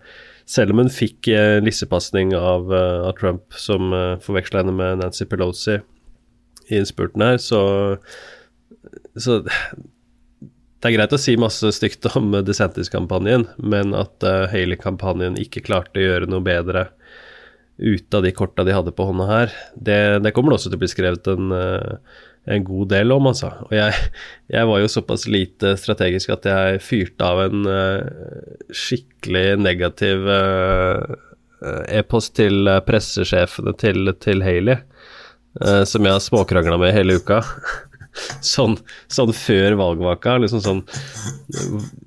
Selv 0.44 0.74
om 0.74 0.82
hun 0.82 0.90
fikk 0.92 1.30
eh, 1.32 1.56
lissepasning 1.64 2.34
av, 2.36 2.68
uh, 2.68 3.06
av, 3.08 3.14
Trump 3.16 3.54
som 3.56 3.94
uh, 3.96 4.18
forveksla 4.20 4.60
henne 4.60 4.74
med 4.76 4.98
Nancy 5.00 5.24
Pelosi 5.24 5.78
i 6.68 6.76
innspurten 6.76 7.24
her, 7.24 7.38
så, 7.40 7.60
så 9.16 9.38
det 9.40 10.90
er 10.90 10.96
greit 10.98 11.16
å 11.16 11.20
si 11.20 11.32
masse 11.40 11.70
stygt 11.72 12.04
om 12.12 12.36
DeSantis-kampanjen, 12.44 13.46
men 13.56 13.96
at 13.96 14.20
uh, 14.20 14.44
Haley-kampanjen 14.52 15.40
ikke 15.40 15.64
klarte 15.64 15.96
å 15.96 16.04
gjøre 16.04 16.28
noe 16.28 16.44
bedre 16.44 16.90
ut 17.80 18.14
av 18.14 18.28
de 18.28 18.34
korta 18.36 18.68
de 18.68 18.76
hadde 18.76 18.92
på 18.92 19.08
hånda 19.08 19.30
her, 19.30 19.56
det, 19.72 19.98
det 20.26 20.34
kommer 20.36 20.52
det 20.52 20.60
også 20.60 20.74
til 20.74 20.76
å 20.76 20.84
bli 20.84 20.92
skrevet 20.92 21.32
en 21.32 21.56
uh, 21.56 22.20
en 22.46 22.64
god 22.64 22.90
del 22.92 23.12
om, 23.14 23.28
altså. 23.30 23.50
Og 23.66 23.72
jeg, 23.76 23.94
jeg, 24.52 24.68
var 24.68 24.82
jo 24.82 24.90
såpass 24.92 25.26
lite 25.30 25.74
strategisk 25.80 26.34
at 26.34 26.48
jeg 26.48 26.82
fyrte 26.84 27.28
av 27.28 27.40
en 27.46 27.68
uh, 27.68 28.74
skikkelig 28.74 29.46
negativ 29.62 30.28
uh, 30.28 31.14
e-post 31.88 32.34
til 32.36 32.68
pressesjefene 32.84 33.72
til, 33.80 34.12
til 34.20 34.44
Haley, 34.44 34.76
uh, 35.62 35.82
som 35.88 36.04
jeg 36.04 36.16
har 36.16 36.24
småkrangla 36.24 36.78
med 36.82 36.94
hele 36.96 37.16
uka. 37.22 37.40
sånn, 38.54 38.76
sånn, 39.08 39.32
før 39.34 39.78
valgvaka. 39.80 40.36
Liksom 40.44 40.62
sånn 40.64 40.84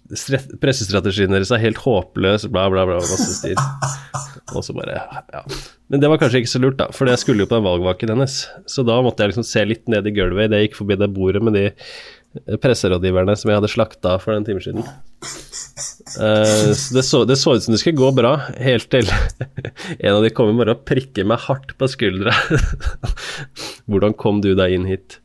Pressestrategien 0.07 1.33
deres 1.33 1.51
er 1.51 1.63
helt 1.63 1.81
håpløs, 1.83 2.47
bla, 2.51 2.67
bla, 2.71 2.85
bla, 2.87 2.99
masse 3.03 3.39
styr. 3.41 3.59
Og 4.55 4.63
så 4.63 4.75
bare 4.75 5.01
Ja. 5.33 5.43
Men 5.87 6.03
det 6.03 6.09
var 6.11 6.19
kanskje 6.19 6.41
ikke 6.43 6.51
så 6.51 6.59
lurt, 6.59 6.77
da, 6.79 6.89
for 6.95 7.07
jeg 7.07 7.19
skulle 7.21 7.45
jo 7.45 7.49
på 7.49 7.55
den 7.55 7.67
valgvaken 7.67 8.11
hennes. 8.11 8.41
Så 8.67 8.83
da 8.87 8.97
måtte 9.03 9.23
jeg 9.23 9.31
liksom 9.31 9.47
se 9.47 9.63
litt 9.67 9.85
ned 9.91 10.07
i 10.07 10.15
gulvet 10.15 10.49
idet 10.49 10.59
jeg 10.59 10.69
gikk 10.69 10.79
forbi 10.81 10.97
det 10.99 11.07
bordet 11.15 11.41
med 11.43 11.55
de 11.55 11.65
eh, 11.69 12.57
presserådgiverne 12.59 13.35
som 13.39 13.51
jeg 13.51 13.59
hadde 13.61 13.71
slakta 13.71 14.17
for 14.23 14.35
en 14.35 14.47
time 14.47 14.63
siden. 14.63 14.83
Uh, 16.17 16.73
det, 16.95 17.03
så, 17.03 17.23
det, 17.27 17.37
så, 17.39 17.55
ut 17.55 17.63
som 17.63 17.75
det 17.75 17.79
skulle 17.79 17.99
gå 17.99 18.11
bra, 18.15 18.33
helt 18.63 18.87
til 18.91 19.07
en 20.03 20.15
av 20.15 20.23
de 20.23 20.31
kom 20.35 20.51
i 20.51 20.55
morgen 20.57 20.75
og 20.75 20.85
prikker 20.87 21.27
meg 21.27 21.43
hardt 21.47 21.75
på 21.79 21.91
skuldra. 21.91 22.35
Hvordan 23.91 24.15
kom 24.19 24.43
du 24.43 24.53
deg 24.59 24.75
inn 24.75 24.87
hit? 24.89 25.21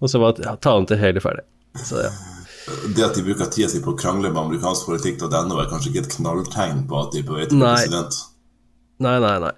Og 0.00 0.12
så 0.12 0.20
var 0.22 0.40
talen 0.64 0.88
til 0.88 1.00
Haley 1.00 1.24
ferdig. 1.24 1.44
Så 1.76 2.04
ja. 2.06 2.12
Det 2.96 3.04
at 3.04 3.16
de 3.16 3.24
bruker 3.26 3.48
tida 3.52 3.68
si 3.70 3.80
på 3.84 3.94
å 3.94 3.98
krangle 3.98 4.30
med 4.32 4.40
amerikansk 4.42 4.88
politikk, 4.90 5.24
og 5.26 5.32
denne 5.34 5.56
var 5.58 5.70
kanskje 5.70 5.92
ikke 5.92 6.04
et 6.04 6.12
knalltegn 6.16 6.84
på 6.90 7.00
at 7.00 7.14
de 7.14 7.22
er 7.22 7.26
på 7.28 7.38
vei 7.38 7.46
til 7.46 7.58
å 7.58 7.62
bli 7.62 7.70
president? 7.70 8.20
Nei, 9.00 9.16
nei, 9.22 9.36
nei. 9.46 9.54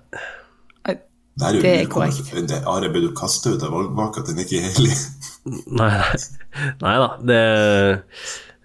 Det 1.33 1.49
er 1.49 1.57
jo 1.57 1.63
det 1.65 1.73
er 1.73 1.87
korrekt. 1.89 2.33
Are, 2.69 2.89
ble 2.93 3.07
du 3.07 3.13
kasta 3.17 3.55
ut 3.55 3.63
av 3.65 3.73
valgvaka 3.73 4.25
til 4.27 4.37
Nikki 4.37 4.61
Haley? 4.61 4.97
nei, 5.81 5.89
nei. 5.97 6.19
nei 6.83 6.97
da, 7.01 7.09
det 7.31 7.39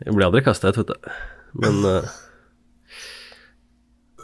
Jeg 0.04 0.16
blir 0.18 0.28
aldri 0.28 0.44
kasta 0.46 0.74
ut, 0.74 0.82
vet 0.82 0.92
du. 0.92 1.14
Men 1.64 1.80
uh, 1.88 2.18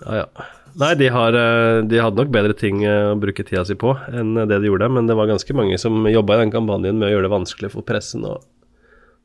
Ja, 0.04 0.26
ja. 0.26 0.50
Nei, 0.74 0.96
de, 0.98 1.08
har, 1.14 1.36
eh, 1.38 1.80
de, 1.86 2.00
hadde 2.02 2.18
nok 2.18 2.32
bedre 2.34 2.56
ting 2.58 2.80
eh, 2.82 3.12
å 3.12 3.18
bruke 3.22 3.44
tida 3.46 3.62
si 3.68 3.76
på 3.78 3.92
enn 4.10 4.34
det 4.50 4.58
de 4.58 4.72
gjorde, 4.72 4.88
men 4.90 5.06
det 5.06 5.14
var 5.20 5.30
ganske 5.30 5.54
mange 5.54 5.78
som 5.78 6.08
jobba 6.10 6.34
i 6.34 6.42
den 6.42 6.54
kampanjen 6.56 6.98
med 6.98 7.12
å 7.12 7.12
gjøre 7.12 7.28
det 7.28 7.34
vanskelig 7.36 7.70
for 7.76 7.86
pressen 7.86 8.26
å, 8.26 8.40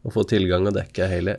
å 0.09 0.15
få 0.15 0.25
tilgang 0.29 0.67
og 0.69 0.75
dekke 0.77 1.09
Haley. 1.11 1.37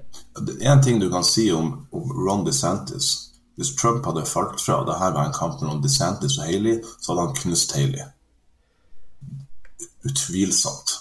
En 0.61 0.83
ting 0.85 1.01
du 1.01 1.09
kan 1.11 1.25
si 1.27 1.49
om, 1.53 1.73
om 1.91 2.13
Ron 2.25 2.45
DeSantis 2.47 3.29
hvis 3.59 3.75
Trump 3.75 4.05
hadde 4.07 4.23
falt 4.23 4.61
fra, 4.61 4.77
og 4.79 4.87
det 4.87 4.95
her 5.01 5.11
var 5.11 5.27
en 5.27 5.35
kamp 5.35 5.59
mellom 5.59 5.81
DeSantis 5.83 6.37
og 6.39 6.47
Haley, 6.47 6.77
så 7.03 7.11
hadde 7.11 7.25
han 7.25 7.39
knust 7.41 7.73
Haley. 7.75 8.05
Utvilsomt. 10.07 10.93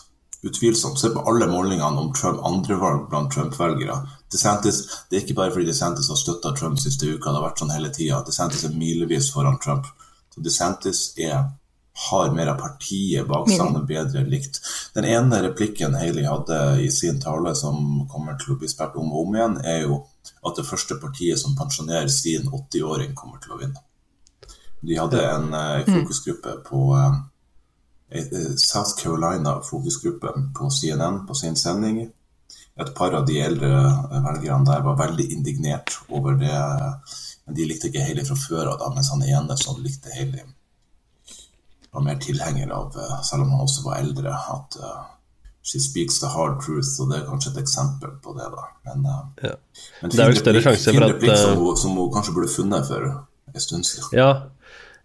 Utvilsomt. 0.42 0.98
Se 0.98 1.12
på 1.14 1.22
alle 1.30 1.46
målingene 1.46 2.02
om 2.02 2.10
Trump, 2.18 2.42
andrevalg 2.46 3.04
blant 3.12 3.30
Trump-velgere. 3.30 4.00
DeSantis, 4.34 4.80
Det 5.06 5.16
er 5.16 5.22
ikke 5.22 5.38
bare 5.38 5.54
fordi 5.54 5.70
DeSantis 5.70 6.10
har 6.10 6.18
støtta 6.18 6.52
Trump 6.58 6.82
siste 6.82 7.06
uka, 7.06 7.30
det 7.30 7.38
har 7.38 7.46
vært 7.46 7.62
sånn 7.62 7.75
hele 7.76 7.92
tida. 7.94 8.25
DeSantis 8.26 8.64
er 8.66 8.75
milevis 8.75 9.30
foran 9.30 9.62
Trump. 9.62 9.87
Så 10.34 10.42
DeSantis 10.42 11.12
er, 11.16 11.44
har 11.99 12.31
mer 12.35 12.52
av 12.52 12.61
partiet 12.61 13.26
bak 13.26 13.49
seg, 13.50 13.75
er 13.75 13.87
bedre 13.88 14.23
likt. 14.31 14.61
Den 14.95 15.07
ene 15.09 15.40
replikken 15.49 15.97
Haley 15.99 16.28
hadde 16.28 16.59
i 16.85 16.90
sin 16.95 17.19
tale, 17.23 17.55
som 17.59 18.05
kommer 18.11 18.38
til 18.38 18.55
å 18.55 18.59
bli 18.61 18.71
spilt 18.71 18.95
om 19.00 19.11
og 19.11 19.26
om 19.26 19.35
igjen, 19.35 19.57
er 19.67 19.81
jo 19.88 20.05
at 20.47 20.61
det 20.61 20.67
første 20.69 20.99
partiet 21.02 21.40
som 21.40 21.57
pensjonerer 21.59 22.11
sin 22.12 22.47
80-åring, 22.47 23.17
kommer 23.19 23.43
til 23.43 23.57
å 23.57 23.59
vinne. 23.62 23.83
De 24.81 24.95
hadde 24.95 25.25
en 25.26 25.49
uh, 25.50 25.83
fokusgruppe 25.88 26.55
på 26.69 26.83
uh, 26.95 27.19
South 28.57 28.95
Carolina 29.00 29.57
fokusgruppe 29.67 30.35
på 30.55 30.71
CNN 30.71 31.25
på 31.26 31.35
sin 31.35 31.59
sending. 31.59 32.05
Et 32.78 32.95
par 32.95 33.17
av 33.19 33.26
de 33.26 33.40
eldre 33.43 33.73
velgerne 34.23 34.69
der 34.69 34.85
var 34.87 35.00
veldig 35.00 35.33
indignert 35.35 35.99
over 36.09 36.38
det. 36.38 36.55
Men 37.45 37.59
de 37.59 37.67
likte 37.67 37.90
ikke 37.90 38.07
Haley 38.07 38.28
fra 38.28 38.38
før 38.38 38.71
av, 38.76 38.95
mens 38.95 39.11
han 39.11 39.26
ene 39.26 39.59
som 39.59 39.83
likte 39.83 40.14
Haley, 40.14 40.47
var 41.92 42.02
mer 42.04 42.18
tilhenger 42.21 42.71
av, 42.75 42.92
selv 43.25 43.42
om 43.47 43.50
han 43.54 43.61
også 43.64 43.85
var 43.87 44.00
eldre, 44.02 44.33
at 44.35 44.76
she 45.68 45.78
speaks 45.80 46.21
the 46.21 46.28
hard 46.33 46.61
truth, 46.64 46.95
og 47.02 47.11
det 47.11 47.18
er 47.21 47.26
kanskje 47.28 47.50
et 47.54 47.62
eksempel 47.62 48.12
på 48.25 48.33
det. 48.38 48.47
da. 48.54 48.66
Men, 48.87 49.07
uh, 49.07 49.25
Ja. 49.42 49.54
men 50.02 50.11
er 50.11 50.33
fin 50.33 50.37
større 50.40 50.61
replikk- 50.61 50.62
sjanse 50.68 50.95
for 50.95 51.04
at, 51.04 51.11
replikk 51.16 51.37
som, 51.37 51.50
eh, 51.52 51.57
hun- 51.59 51.76
som 51.76 51.90
hun 51.97 52.11
kanskje 52.12 52.35
burde 52.35 52.49
funnet 52.54 52.87
for 52.87 53.26
en 53.54 53.61
stund 53.61 53.85
siden. 53.85 54.12
Ja, 54.12 54.42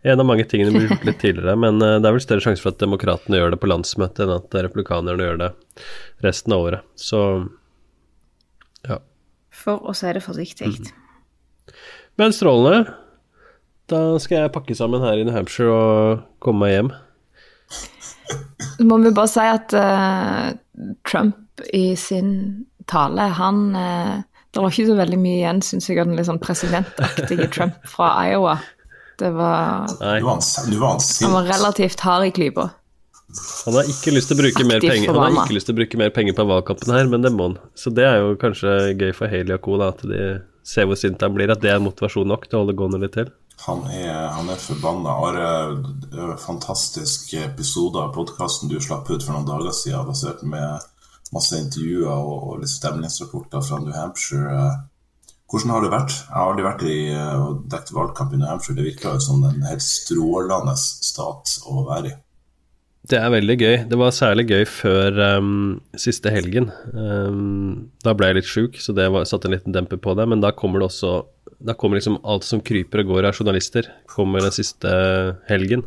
en 0.06 0.20
av 0.20 0.26
mange 0.26 0.46
tingene 0.48 0.72
blir 0.72 0.88
gjort 0.90 1.04
litt 1.06 1.20
tidligere, 1.20 1.58
men 1.60 1.82
eh, 1.82 2.00
det 2.00 2.06
er 2.08 2.12
vel 2.16 2.20
større 2.22 2.42
sjanse 2.46 2.62
for 2.62 2.70
at 2.70 2.78
demokratene 2.80 3.36
gjør 3.40 3.52
det 3.52 3.60
på 3.60 3.68
landsmøtet 3.72 4.24
enn 4.24 4.36
at 4.36 4.50
republikanerne 4.52 5.18
gjør 5.20 5.38
det 5.40 5.52
resten 6.24 6.54
av 6.54 6.60
året. 6.60 6.82
Så 6.96 7.50
ja. 8.88 9.00
For 9.52 9.80
å 9.80 9.96
si 9.96 10.14
det 10.14 10.24
forsiktig. 10.24 10.92
Men 12.18 12.32
strålende. 12.32 12.94
Da 13.92 14.02
skal 14.22 14.46
jeg 14.46 14.54
pakke 14.56 14.76
sammen 14.78 15.04
her 15.04 15.20
i 15.20 15.26
New 15.28 15.36
Hampshire 15.36 15.72
og 15.74 16.22
komme 16.44 16.66
meg 16.66 16.76
hjem. 16.78 16.92
Så 18.78 18.86
må 18.88 19.00
vi 19.04 19.12
bare 19.14 19.32
si 19.32 19.44
at 19.44 19.74
uh, 19.76 20.54
Trump 21.08 21.64
i 21.76 21.94
sin 22.00 22.30
tale, 22.90 23.28
han 23.38 23.66
uh, 23.76 24.22
Det 24.54 24.62
var 24.62 24.72
ikke 24.72 24.88
så 24.88 24.96
veldig 24.98 25.20
mye 25.20 25.42
igjen, 25.42 25.60
syns 25.66 25.90
jeg, 25.90 26.00
av 26.00 26.08
den 26.08 26.18
litt 26.18 26.30
sånn 26.30 26.42
presidentaktige 26.42 27.50
Trump 27.54 27.76
fra 27.90 28.14
Iowa. 28.30 28.56
Det 29.20 29.30
var 29.36 29.90
Nei, 30.00 30.16
Nå 30.22 30.30
var 30.30 30.40
var 30.82 31.04
han 31.04 31.36
var 31.36 31.52
relativt 31.52 32.02
hard 32.06 32.30
i 32.30 32.32
klypa. 32.34 32.70
han 33.66 33.78
har 33.78 33.90
ikke 33.90 34.14
lyst 34.14 34.30
til 34.30 34.38
å 34.38 34.42
bruke 34.42 34.66
mer 34.66 34.82
penger 34.82 35.14
Han 35.14 35.38
har 35.38 35.46
ikke 35.46 35.58
lyst 35.58 35.70
til 35.70 35.76
å 35.76 35.80
bruke 35.82 36.00
mer 36.02 36.14
penger 36.16 36.38
på 36.38 36.48
valgkampen 36.50 36.96
her, 36.96 37.12
men 37.12 37.26
det 37.26 37.34
må 37.36 37.52
han. 37.52 37.60
Så 37.76 37.94
det 37.94 38.08
er 38.08 38.22
jo 38.22 38.34
kanskje 38.42 38.94
gøy 38.94 39.14
for 39.18 39.30
Haley 39.30 39.58
og 39.58 39.64
co. 39.66 39.78
da, 39.82 39.92
at 39.94 40.02
de 40.08 40.26
ser 40.64 40.88
hvor 40.88 40.98
sint 40.98 41.22
han 41.22 41.36
blir, 41.36 41.52
at 41.52 41.62
det 41.62 41.74
er 41.74 41.84
motivasjon 41.84 42.30
nok 42.30 42.48
til 42.48 42.58
å 42.58 42.64
holde 42.64 42.78
gående 42.80 43.02
litt 43.04 43.18
til. 43.18 43.30
Han 43.64 43.86
er, 43.88 44.28
han 44.36 44.50
er 44.52 44.60
forbanna. 44.60 45.14
Are, 45.24 46.38
fantastisk 46.42 47.34
episode 47.40 48.02
av 48.02 48.12
podkasten 48.16 48.72
du 48.72 48.80
slapp 48.84 49.08
ut 49.10 49.24
for 49.24 49.36
noen 49.36 49.48
dager 49.48 49.72
siden, 49.76 50.08
basert 50.10 50.44
med 50.44 50.90
masse 51.34 51.58
intervjuer 51.58 52.12
og, 52.12 52.34
og 52.50 52.58
litt 52.64 52.74
stemningsrapporter 52.74 53.64
fra 53.64 53.80
New 53.82 53.96
Hampshire. 53.96 54.66
Hvordan 55.54 55.74
har 55.74 55.86
det 55.86 55.94
vært? 55.94 56.14
Jeg 56.18 56.34
har 56.34 56.52
aldri 56.52 56.66
vært 56.66 56.84
i 56.90 57.00
eh, 57.14 57.34
og 57.38 57.64
dekket 57.70 57.96
valgkamp 57.96 58.34
i 58.34 58.42
New 58.42 58.50
Hampshire. 58.50 58.78
Det 58.80 58.88
virker 58.90 59.16
jo 59.16 59.24
som 59.24 59.44
en 59.46 59.66
helt 59.70 59.86
strålende 59.86 60.76
stat 60.82 61.58
å 61.70 61.86
være 61.88 62.12
i. 62.12 62.16
Det 63.12 63.20
er 63.20 63.34
veldig 63.34 63.56
gøy. 63.60 63.76
Det 63.92 64.00
var 64.00 64.16
særlig 64.16 64.46
gøy 64.48 64.64
før 64.72 65.18
um, 65.36 65.56
siste 66.00 66.32
helgen. 66.32 66.70
Um, 66.96 67.92
da 68.06 68.14
ble 68.16 68.30
jeg 68.30 68.38
litt 68.38 68.48
sjuk, 68.48 68.80
så 68.80 68.96
det 68.96 69.10
var, 69.12 69.28
satte 69.28 69.50
en 69.50 69.56
liten 69.58 69.76
demper 69.76 70.00
på 70.00 70.16
det. 70.16 70.26
Men 70.32 70.44
da 70.44 70.54
kommer 70.56 70.80
det 70.80 70.88
også 70.88 71.18
Da 71.64 71.76
kommer 71.80 72.00
liksom 72.00 72.20
alt 72.28 72.44
som 72.44 72.62
kryper 72.64 73.04
og 73.04 73.14
går 73.14 73.30
av 73.30 73.38
journalister, 73.40 73.88
kommer 74.12 74.44
den 74.44 74.56
siste 74.56 74.94
helgen. 75.48 75.86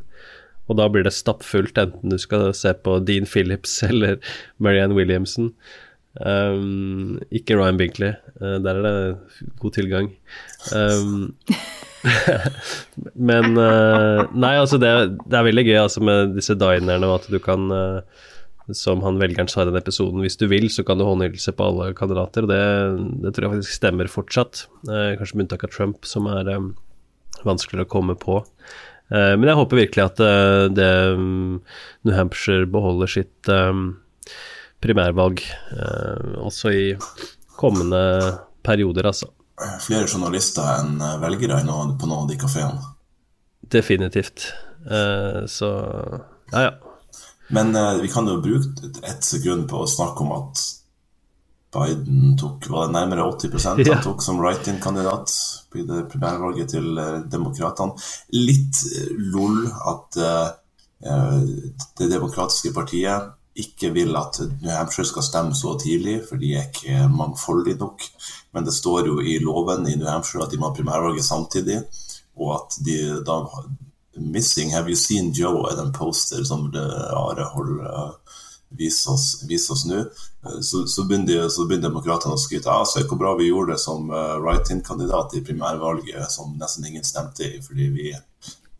Og 0.66 0.78
da 0.80 0.88
blir 0.90 1.06
det 1.06 1.14
stappfullt, 1.14 1.78
enten 1.78 2.12
du 2.12 2.18
skal 2.18 2.50
se 2.56 2.72
på 2.74 2.98
Dean 3.06 3.28
Phillips 3.28 3.78
eller 3.90 4.18
Marianne 4.62 4.96
Williamson. 4.96 5.52
Um, 6.16 7.18
ikke 7.28 7.58
Ryan 7.58 7.76
Binkley. 7.76 8.14
uh, 8.40 8.56
der 8.64 8.78
er 8.78 8.86
det 8.86 9.50
god 9.60 9.74
tilgang. 9.76 10.08
Um, 10.72 11.34
men 13.28 13.58
uh, 13.58 14.24
Nei, 14.32 14.54
altså 14.56 14.80
det, 14.80 14.94
det 15.26 15.36
er 15.36 15.44
veldig 15.50 15.66
gøy 15.66 15.76
altså 15.82 16.00
med 16.00 16.32
disse 16.38 16.56
dinerne 16.56 17.10
og 17.10 17.20
at 17.20 17.28
du 17.32 17.36
kan 17.42 17.68
eh, 17.72 18.24
Som 18.74 19.04
han 19.06 19.20
velgeren 19.20 19.46
sa 19.46 19.62
i 19.62 19.68
den 19.68 19.78
episoden, 19.78 20.24
hvis 20.24 20.38
du 20.40 20.48
vil, 20.50 20.66
så 20.72 20.82
kan 20.86 20.98
du 20.98 21.04
håndhilse 21.06 21.52
på 21.54 21.68
alle 21.68 21.92
kandidater. 21.94 22.48
Det, 22.50 22.62
det 23.22 23.30
tror 23.34 23.46
jeg 23.46 23.52
faktisk 23.54 23.76
stemmer 23.76 24.10
fortsatt. 24.10 24.64
Eh, 24.88 25.12
kanskje 25.20 25.38
med 25.38 25.46
unntak 25.46 25.66
av 25.68 25.70
Trump, 25.74 26.08
som 26.08 26.26
er 26.32 26.50
eh, 26.50 26.66
vanskeligere 27.46 27.86
å 27.86 27.92
komme 27.92 28.16
på. 28.18 28.40
Eh, 29.14 29.34
men 29.38 29.46
jeg 29.46 29.60
håper 29.60 29.82
virkelig 29.84 30.04
at 30.08 30.22
eh, 30.26 30.64
det 30.74 30.90
mm, 31.14 31.54
New 32.08 32.16
Hampshire 32.16 32.66
beholder 32.66 33.12
sitt 33.12 33.52
eh, 33.52 33.84
primærvalg 34.82 35.44
eh, 35.46 36.34
også 36.42 36.74
i 36.74 36.84
kommende 37.60 38.02
perioder, 38.66 39.06
altså. 39.12 39.30
Flere 39.80 40.10
journalister 40.10 40.66
enn 40.82 40.98
velgere 41.22 41.62
på 41.62 41.70
noen 41.70 42.18
av 42.18 42.26
de 42.28 42.36
kafeene. 42.40 42.82
Definitivt. 43.72 44.50
Eh, 44.90 45.46
så 45.50 45.70
ja, 46.52 46.66
ja. 46.66 46.74
Men 47.48 47.76
eh, 47.76 47.94
vi 48.02 48.08
kan 48.08 48.26
jo 48.28 48.40
bruke 48.42 48.90
ett 49.06 49.24
sekund 49.24 49.68
på 49.70 49.82
å 49.84 49.86
snakke 49.90 50.24
om 50.24 50.32
at 50.40 50.64
Biden 51.76 52.36
tok 52.40 52.68
var 52.72 52.86
det 52.86 52.94
nærmere 52.96 53.24
80 53.28 53.64
han 53.68 53.80
Ja. 53.84 53.98
tok 54.02 54.22
som 54.22 54.38
write-in-kandidat 54.40 55.32
i 55.76 55.82
det 55.84 56.06
primærvalget 56.08 56.70
til 56.72 56.98
eh, 56.98 57.18
demokratene. 57.30 57.92
Litt 58.32 58.80
eh, 58.96 59.10
lol 59.34 59.66
at 59.68 60.16
eh, 60.16 60.46
eh, 61.04 61.42
Det 61.98 62.08
demokratiske 62.10 62.72
partiet 62.72 63.32
ikke 63.56 63.90
vil 63.92 64.16
at 64.16 64.38
New 64.60 64.70
Hampshire 64.72 65.06
skal 65.08 65.22
stemme 65.24 65.54
så 65.56 65.78
tidlig, 65.80 66.18
for 66.28 66.36
de 66.36 66.50
er 66.58 66.66
ikke 66.68 67.06
mangfoldige 67.08 67.78
nok. 67.80 68.02
Men 68.52 68.64
det 68.66 68.74
står 68.76 69.06
jo 69.08 69.20
i 69.20 69.38
loven 69.40 69.86
i 69.88 69.94
New 69.96 70.08
Hampshire 70.08 70.44
at 70.44 70.52
de 70.52 70.58
må 70.60 70.68
ha 70.68 70.76
primærvalget 70.76 71.24
samtidig, 71.24 71.78
og 72.36 72.50
at 72.58 72.76
de 72.84 72.98
da 73.24 73.38
Missing 74.16 74.72
Have 74.74 74.90
You 74.90 74.96
Seen 74.96 75.32
Joe 75.36 75.66
er 75.70 75.76
den 75.76 75.92
poster 75.92 76.44
som 76.44 76.70
det 76.72 76.84
Are 77.16 77.50
holder 77.52 78.16
viser 78.76 79.12
oss, 79.12 79.42
viser 79.48 79.72
oss 79.72 79.84
nå. 79.86 79.98
Eh, 80.46 80.60
Så, 80.62 80.86
så 80.86 81.04
begynner, 81.04 81.48
så 81.48 81.66
begynner 81.66 81.88
demokratene 81.88 82.34
å 82.34 82.40
skryte 82.40 82.70
av 82.70 82.86
se 82.86 83.04
hvor 83.06 83.18
bra 83.18 83.34
vi 83.38 83.48
gjorde 83.48 83.74
det 83.74 83.82
som 83.82 84.10
uh, 84.10 84.36
write-in-kandidat 84.42 85.34
i 85.38 85.42
primærvalget, 85.46 86.30
som 86.30 86.54
nesten 86.58 86.86
ingen 86.86 87.04
stemte 87.04 87.46
i, 87.46 87.60
fordi 87.62 87.88
vi, 87.94 88.12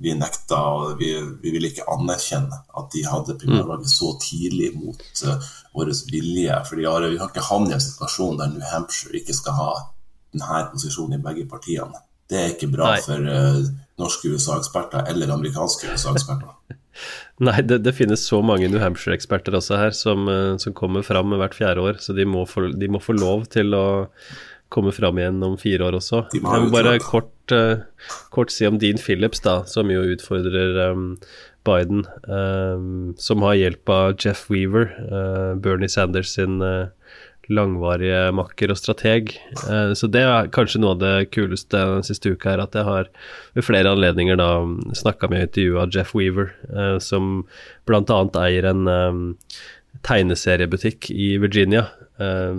vi 0.02 0.14
nekta 0.14 0.60
og 0.76 1.00
vi, 1.00 1.12
vi 1.42 1.54
ville 1.54 1.70
ikke 1.72 1.88
anerkjenne 1.90 2.60
at 2.78 2.90
de 2.94 3.04
hadde 3.06 3.38
primærvalget 3.40 3.90
så 3.90 4.12
tidlig 4.22 4.72
mot 4.76 5.02
uh, 5.26 5.50
vår 5.74 5.92
vilje. 6.10 6.60
fordi 6.68 6.86
Are, 6.86 7.10
vi 7.10 7.18
har 7.22 7.30
ikke 7.30 7.48
havnet 7.50 7.74
i 7.74 7.78
en 7.78 7.86
situasjon 7.88 8.38
der 8.40 8.52
New 8.54 8.66
Hampshire 8.72 9.18
ikke 9.18 9.34
skal 9.34 9.58
ha 9.58 9.70
denne 10.34 10.62
posisjonen 10.72 11.18
i 11.18 11.24
begge 11.24 11.48
partiene. 11.50 12.02
Det 12.26 12.38
er 12.42 12.54
ikke 12.54 12.72
bra 12.74 12.94
Nei. 12.94 13.02
for 13.06 13.22
uh, 13.22 13.66
norske 14.00 14.32
USA-eksperter 14.34 15.08
eller 15.12 15.32
amerikanske 15.34 15.92
USA-eksperter. 15.92 16.52
Nei, 17.46 17.60
det, 17.68 17.82
det 17.84 17.92
finnes 17.96 18.24
så 18.24 18.40
mange 18.44 18.68
New 18.72 18.80
Hampshire-eksperter 18.80 19.56
også 19.58 19.80
her 19.80 19.96
som, 19.96 20.28
eh, 20.32 20.54
som 20.62 20.76
kommer 20.76 21.04
fram 21.06 21.34
hvert 21.36 21.56
fjerde 21.56 21.84
år, 21.84 22.00
så 22.00 22.16
de 22.16 22.24
må, 22.28 22.46
få, 22.48 22.70
de 22.72 22.88
må 22.88 23.02
få 23.02 23.16
lov 23.16 23.48
til 23.52 23.76
å 23.76 23.86
komme 24.72 24.92
fram 24.94 25.20
igjen 25.20 25.42
om 25.46 25.58
fire 25.60 25.86
år 25.86 25.98
også. 26.00 26.24
Jeg 26.34 26.42
vil 26.42 26.72
bare 26.72 26.96
kort, 27.04 27.52
eh, 27.54 27.84
kort 28.34 28.50
si 28.50 28.66
om 28.66 28.80
Dean 28.82 28.98
Phillips, 28.98 29.44
da, 29.44 29.60
som 29.68 29.92
jo 29.92 30.02
utfordrer 30.16 30.80
um, 30.90 31.12
Biden, 31.66 32.04
um, 32.26 33.14
som 33.18 33.44
har 33.46 33.58
hjelp 33.58 33.92
av 33.92 34.16
Jeff 34.18 34.46
Weaver, 34.50 34.90
uh, 35.06 35.54
Bernie 35.60 35.90
Sanders 35.90 36.34
sin 36.34 36.60
eh, 36.62 36.88
langvarige 37.52 38.32
makker 38.34 38.72
og 38.74 38.78
strateg. 38.80 39.34
Eh, 39.70 39.92
Så 39.94 40.08
det 40.10 40.22
er 40.26 40.48
kanskje 40.54 40.80
noe 40.82 40.96
av 40.96 41.00
det 41.02 41.30
kuleste 41.30 41.78
den 41.78 42.02
siste 42.06 42.32
uka 42.34 42.52
er 42.56 42.64
at 42.64 42.74
jeg 42.74 42.84
har 42.88 43.08
ved 43.54 43.64
flere 43.64 43.92
anledninger 43.94 44.36
da 44.40 44.50
snakka 44.98 45.30
med 45.30 45.42
og 45.44 45.48
intervjua 45.48 45.86
Jeff 45.94 46.14
Weaver, 46.14 46.52
eh, 46.74 46.98
som 46.98 47.44
bl.a. 47.86 48.20
eier 48.46 48.66
en 48.72 48.86
eh, 48.90 49.22
tegneseriebutikk 50.06 51.10
i 51.14 51.36
Virginia. 51.40 51.86
Eh, 52.18 52.54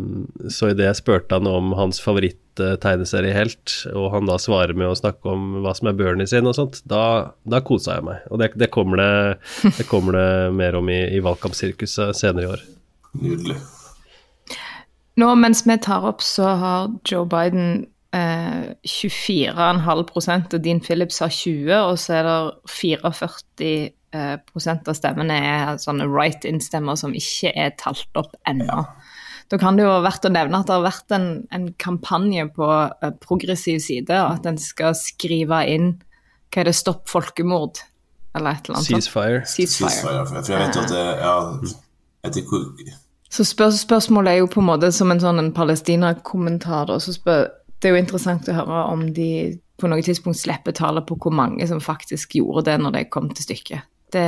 Så 0.50 0.72
idet 0.72 0.88
jeg 0.88 1.00
spurte 1.02 1.36
han 1.38 1.48
om 1.48 1.74
hans 1.78 2.00
favoritt-tegneseriehelt, 2.04 3.76
og 3.94 4.12
han 4.14 4.26
da 4.30 4.38
svarer 4.42 4.74
med 4.78 4.88
å 4.92 4.98
snakke 4.98 5.30
om 5.34 5.62
hva 5.64 5.76
som 5.78 5.90
er 5.92 5.98
Bernie 6.00 6.28
sin 6.30 6.48
og 6.48 6.56
sånt, 6.58 6.82
da, 6.90 7.34
da 7.46 7.60
kosa 7.62 7.98
jeg 8.00 8.08
meg. 8.08 8.24
Og 8.32 8.40
det, 8.42 8.52
det, 8.58 8.72
kommer, 8.74 8.98
det, 9.02 9.72
det 9.78 9.88
kommer 9.90 10.18
det 10.18 10.30
mer 10.58 10.80
om 10.80 10.90
i, 10.90 11.02
i 11.18 11.20
valgkampsirkuset 11.26 12.16
senere 12.18 12.48
i 12.48 12.54
år. 12.56 12.64
Nydelig. 13.18 13.58
Nå 15.18 15.34
mens 15.42 15.64
vi 15.66 15.78
tar 15.82 16.06
opp, 16.06 16.22
så 16.22 16.52
har 16.62 16.90
Joe 17.10 17.26
Biden 17.30 17.88
eh, 18.14 18.74
24,5% 18.86 20.54
og 20.54 20.64
Dean 20.64 20.82
Phillips 20.84 21.20
har 21.24 21.34
20, 21.34 21.72
og 21.74 21.96
så 22.02 22.20
er 22.20 22.28
det 22.28 22.74
44 22.74 23.30
eh, 24.14 24.36
prosent 24.52 24.88
av 24.88 24.98
stemmene 24.98 25.38
er 25.42 25.80
sånne 25.82 26.06
write-in-stemmer 26.12 27.00
som 27.00 27.16
ikke 27.18 27.54
er 27.58 27.74
talt 27.82 28.20
opp 28.20 28.38
ennå. 28.50 28.84
Da 29.48 29.58
kan 29.58 29.80
det 29.80 29.86
jo 29.86 29.94
være 29.94 30.06
verdt 30.10 30.28
å 30.28 30.34
nevne 30.36 30.60
at 30.60 30.70
det 30.70 30.76
har 30.76 30.86
vært 30.86 31.14
en, 31.16 31.28
en 31.56 31.68
kampanje 31.80 32.50
på 32.54 32.70
eh, 32.70 33.14
progressiv 33.24 33.82
side, 33.84 34.22
at 34.22 34.46
en 34.46 34.62
skal 34.62 34.94
skrive 35.00 35.64
inn 35.72 35.96
hva 36.54 36.62
er 36.62 36.70
det, 36.70 36.78
stopp 36.78 37.10
folkemord, 37.12 37.82
eller 38.38 38.54
et 38.54 38.70
eller 38.70 38.80
annet. 38.80 38.94
Ceasefire. 38.94 39.42
Ceasefire. 39.50 39.92
Ceasefire, 39.98 40.24
for 40.30 40.54
jeg 40.54 40.62
vet 40.62 40.78
jo 40.78 40.86
at 40.86 40.94
det 40.94 41.04
ja, 41.26 41.36
etter 42.30 42.98
Så 43.38 43.46
spør, 43.46 43.70
spørsmålet 43.78 44.32
er 44.32 44.40
jo 44.42 44.50
på 44.50 44.64
en 44.64 44.70
måte 44.72 44.90
som 44.96 45.12
en 45.14 45.22
sånn 45.22 45.52
palestinakommentar, 45.54 46.90
Det 47.78 47.90
er 47.90 47.94
jo 47.94 48.02
interessant 48.02 48.48
å 48.50 48.56
høre 48.58 48.84
om 48.90 49.04
de 49.14 49.60
på 49.78 49.90
noe 49.92 50.02
tidspunkt 50.02 50.40
slipper 50.40 50.74
tallet 50.74 51.06
på 51.06 51.20
hvor 51.22 51.36
mange 51.38 51.68
som 51.70 51.82
faktisk 51.84 52.40
gjorde 52.40 52.64
det 52.72 52.78
når 52.82 52.96
det 52.96 53.10
kom 53.14 53.30
til 53.30 53.46
stykket. 53.46 53.86
Det, 54.12 54.26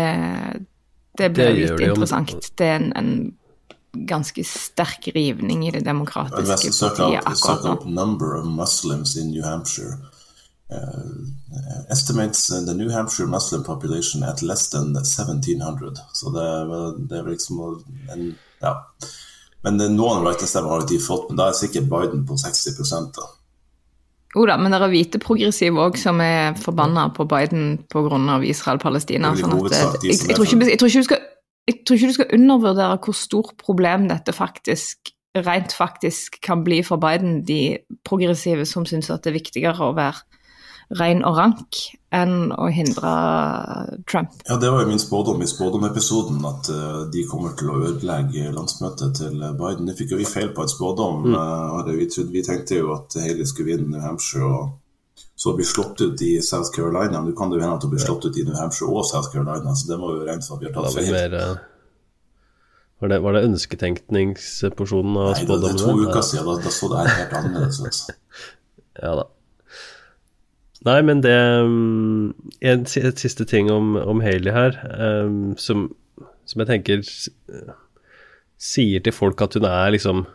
det 1.18 1.32
blir 1.34 1.50
Det 1.50 1.56
litt 1.58 1.78
de 1.80 1.88
jo. 1.88 1.96
interessant. 1.96 2.52
Det 2.54 2.68
er 2.68 2.76
en, 2.76 2.92
en 2.94 4.06
ganske 4.12 4.44
sterk 4.46 5.10
rivning 5.16 5.66
i 5.68 5.74
det 5.74 5.82
demokratiske 5.88 6.70
partiet 6.78 7.26
akkurat 7.26 7.66
nå. 7.66 7.74
Estimates 11.90 12.48
the 12.48 12.74
New 12.74 12.90
Hampshire 12.90 13.28
Muslim 13.28 13.64
population 13.64 14.24
at 14.24 14.42
less 14.42 14.70
than 14.70 14.96
1700. 14.96 15.94
Så 16.14 16.30
det, 16.30 16.46
det 17.10 17.18
er 17.18 17.30
liksom 17.30 17.62
en, 18.14 18.36
ja. 18.62 18.76
Men 19.66 19.82
noen 19.96 20.24
writestemmer 20.24 20.78
har 20.78 20.88
de 20.88 21.00
fått, 21.02 21.28
men 21.30 21.40
da 21.40 21.50
er 21.50 21.58
sikkert 21.58 21.90
Biden 21.92 22.24
på 22.28 22.38
60 22.38 22.78
da. 23.18 23.28
Jo 24.36 24.46
da, 24.46 24.60
men 24.62 24.70
det 24.72 24.78
er 24.78 24.92
hvite 24.92 25.20
progressive 25.22 25.82
òg 25.82 25.98
som 25.98 26.22
er 26.22 26.54
forbanna 26.62 27.08
på 27.18 27.26
Biden 27.26 27.80
pga. 27.90 28.38
Israel-Palestina. 28.46 29.34
Det 29.34 29.42
er 29.42 29.50
Sånn 29.50 29.66
at, 29.66 30.04
jeg, 30.06 30.20
jeg, 30.20 30.30
er 30.30 30.38
tror 30.38 30.46
ikke, 30.46 30.70
jeg, 30.70 30.80
tror 30.80 30.94
ikke 30.94 31.08
skal, 31.08 31.24
jeg 31.66 31.80
tror 31.82 31.98
ikke 31.98 32.12
du 32.12 32.18
skal 32.20 32.36
undervurdere 32.38 33.00
hvor 33.04 33.18
stort 33.18 33.56
problem 33.58 34.06
dette 34.12 34.36
faktisk 34.38 35.16
rent 35.38 35.74
faktisk 35.74 36.40
kan 36.46 36.64
bli 36.66 36.82
for 36.86 37.02
Biden, 37.02 37.42
de 37.46 37.80
progressive 38.06 38.66
som 38.70 38.86
syns 38.90 39.12
at 39.14 39.26
det 39.26 39.34
er 39.34 39.40
viktigere 39.40 39.90
å 39.90 39.96
være 39.98 40.39
ren 40.98 41.22
og 41.28 41.38
rank 41.38 41.78
enn 42.16 42.50
å 42.56 42.68
hindre 42.74 43.12
Trump. 44.10 44.34
Ja, 44.48 44.58
Det 44.58 44.72
var 44.74 44.82
jo 44.82 44.90
min 44.90 45.02
spådom 45.02 45.42
i 45.46 45.48
spådomepisoden, 45.48 46.42
at 46.50 46.70
eh, 46.74 47.00
de 47.14 47.26
kommer 47.30 47.54
til 47.58 47.70
å 47.70 47.80
ødelegge 47.92 48.50
landsmøtet 48.56 49.20
til 49.22 49.38
Biden. 49.60 49.86
Det 49.86 49.98
fikk 50.00 50.16
jo 50.16 50.22
vi 50.22 50.26
feil 50.26 50.50
på 50.56 50.66
en 50.66 50.72
spådom. 50.72 51.30
Mm. 51.30 51.38
eh, 51.38 51.94
vi, 51.94 52.10
trodde, 52.10 52.34
vi 52.34 52.46
tenkte 52.46 52.82
jo 52.82 52.94
at 52.98 53.20
Haley 53.22 53.46
skulle 53.46 53.76
vinne 53.76 53.94
New 53.94 54.02
Hampshire 54.02 54.50
og 54.50 54.78
så 55.40 55.54
bli 55.56 55.64
slått 55.66 56.02
ut 56.02 56.22
i 56.22 56.42
South 56.42 56.74
Carolina. 56.76 57.22
Men 57.22 57.32
du 57.32 57.36
kan 57.38 57.50
det 57.52 57.60
jo 57.60 57.64
hende 57.64 57.78
at 57.78 57.86
hun 57.86 57.94
blir 57.94 58.04
slått 58.04 58.26
ut 58.26 58.38
i 58.38 58.44
New 58.44 58.58
Hampshire 58.58 58.92
og 58.92 59.06
South 59.08 59.30
Carolina, 59.32 59.76
så 59.76 59.94
det 59.94 60.00
må 60.02 60.16
jo 60.18 60.26
regnes 60.26 60.50
for 60.50 60.58
at 60.58 60.66
vi 60.66 60.68
har 60.68 60.76
tatt 60.76 60.90
var 60.90 60.98
feil. 60.98 61.12
mer 61.16 61.38
eh, 61.40 61.66
Var 63.00 63.14
det, 63.14 63.20
var 63.24 63.38
det 63.38 63.46
ønsketenkningsporsjonen 63.48 65.20
av 65.22 65.30
Nei, 65.38 65.46
det, 65.48 65.60
det 65.64 65.70
er 65.70 65.84
to 65.86 65.94
uker 66.02 66.26
siden, 66.26 66.50
da, 66.50 66.58
da 66.66 66.74
så 66.76 66.90
det 66.92 67.04
her 67.04 67.14
helt 67.22 67.38
annerledes 67.44 67.84
ut. 67.86 68.16
Ja 69.00 69.14
da. 69.16 69.30
Nei, 70.88 71.00
men 71.04 71.20
det 71.26 71.36
um, 71.36 72.32
En 72.64 72.86
siste 72.88 73.46
ting 73.48 73.72
om, 73.72 73.98
om 74.00 74.22
Haley 74.24 74.54
her, 74.56 74.78
um, 74.96 75.56
som, 75.60 75.90
som 76.48 76.64
jeg 76.64 76.70
tenker 76.70 77.04
sier 78.60 79.04
til 79.04 79.16
folk 79.16 79.42
at 79.44 79.58
hun 79.58 79.68
er 79.70 79.96
liksom 79.96 80.28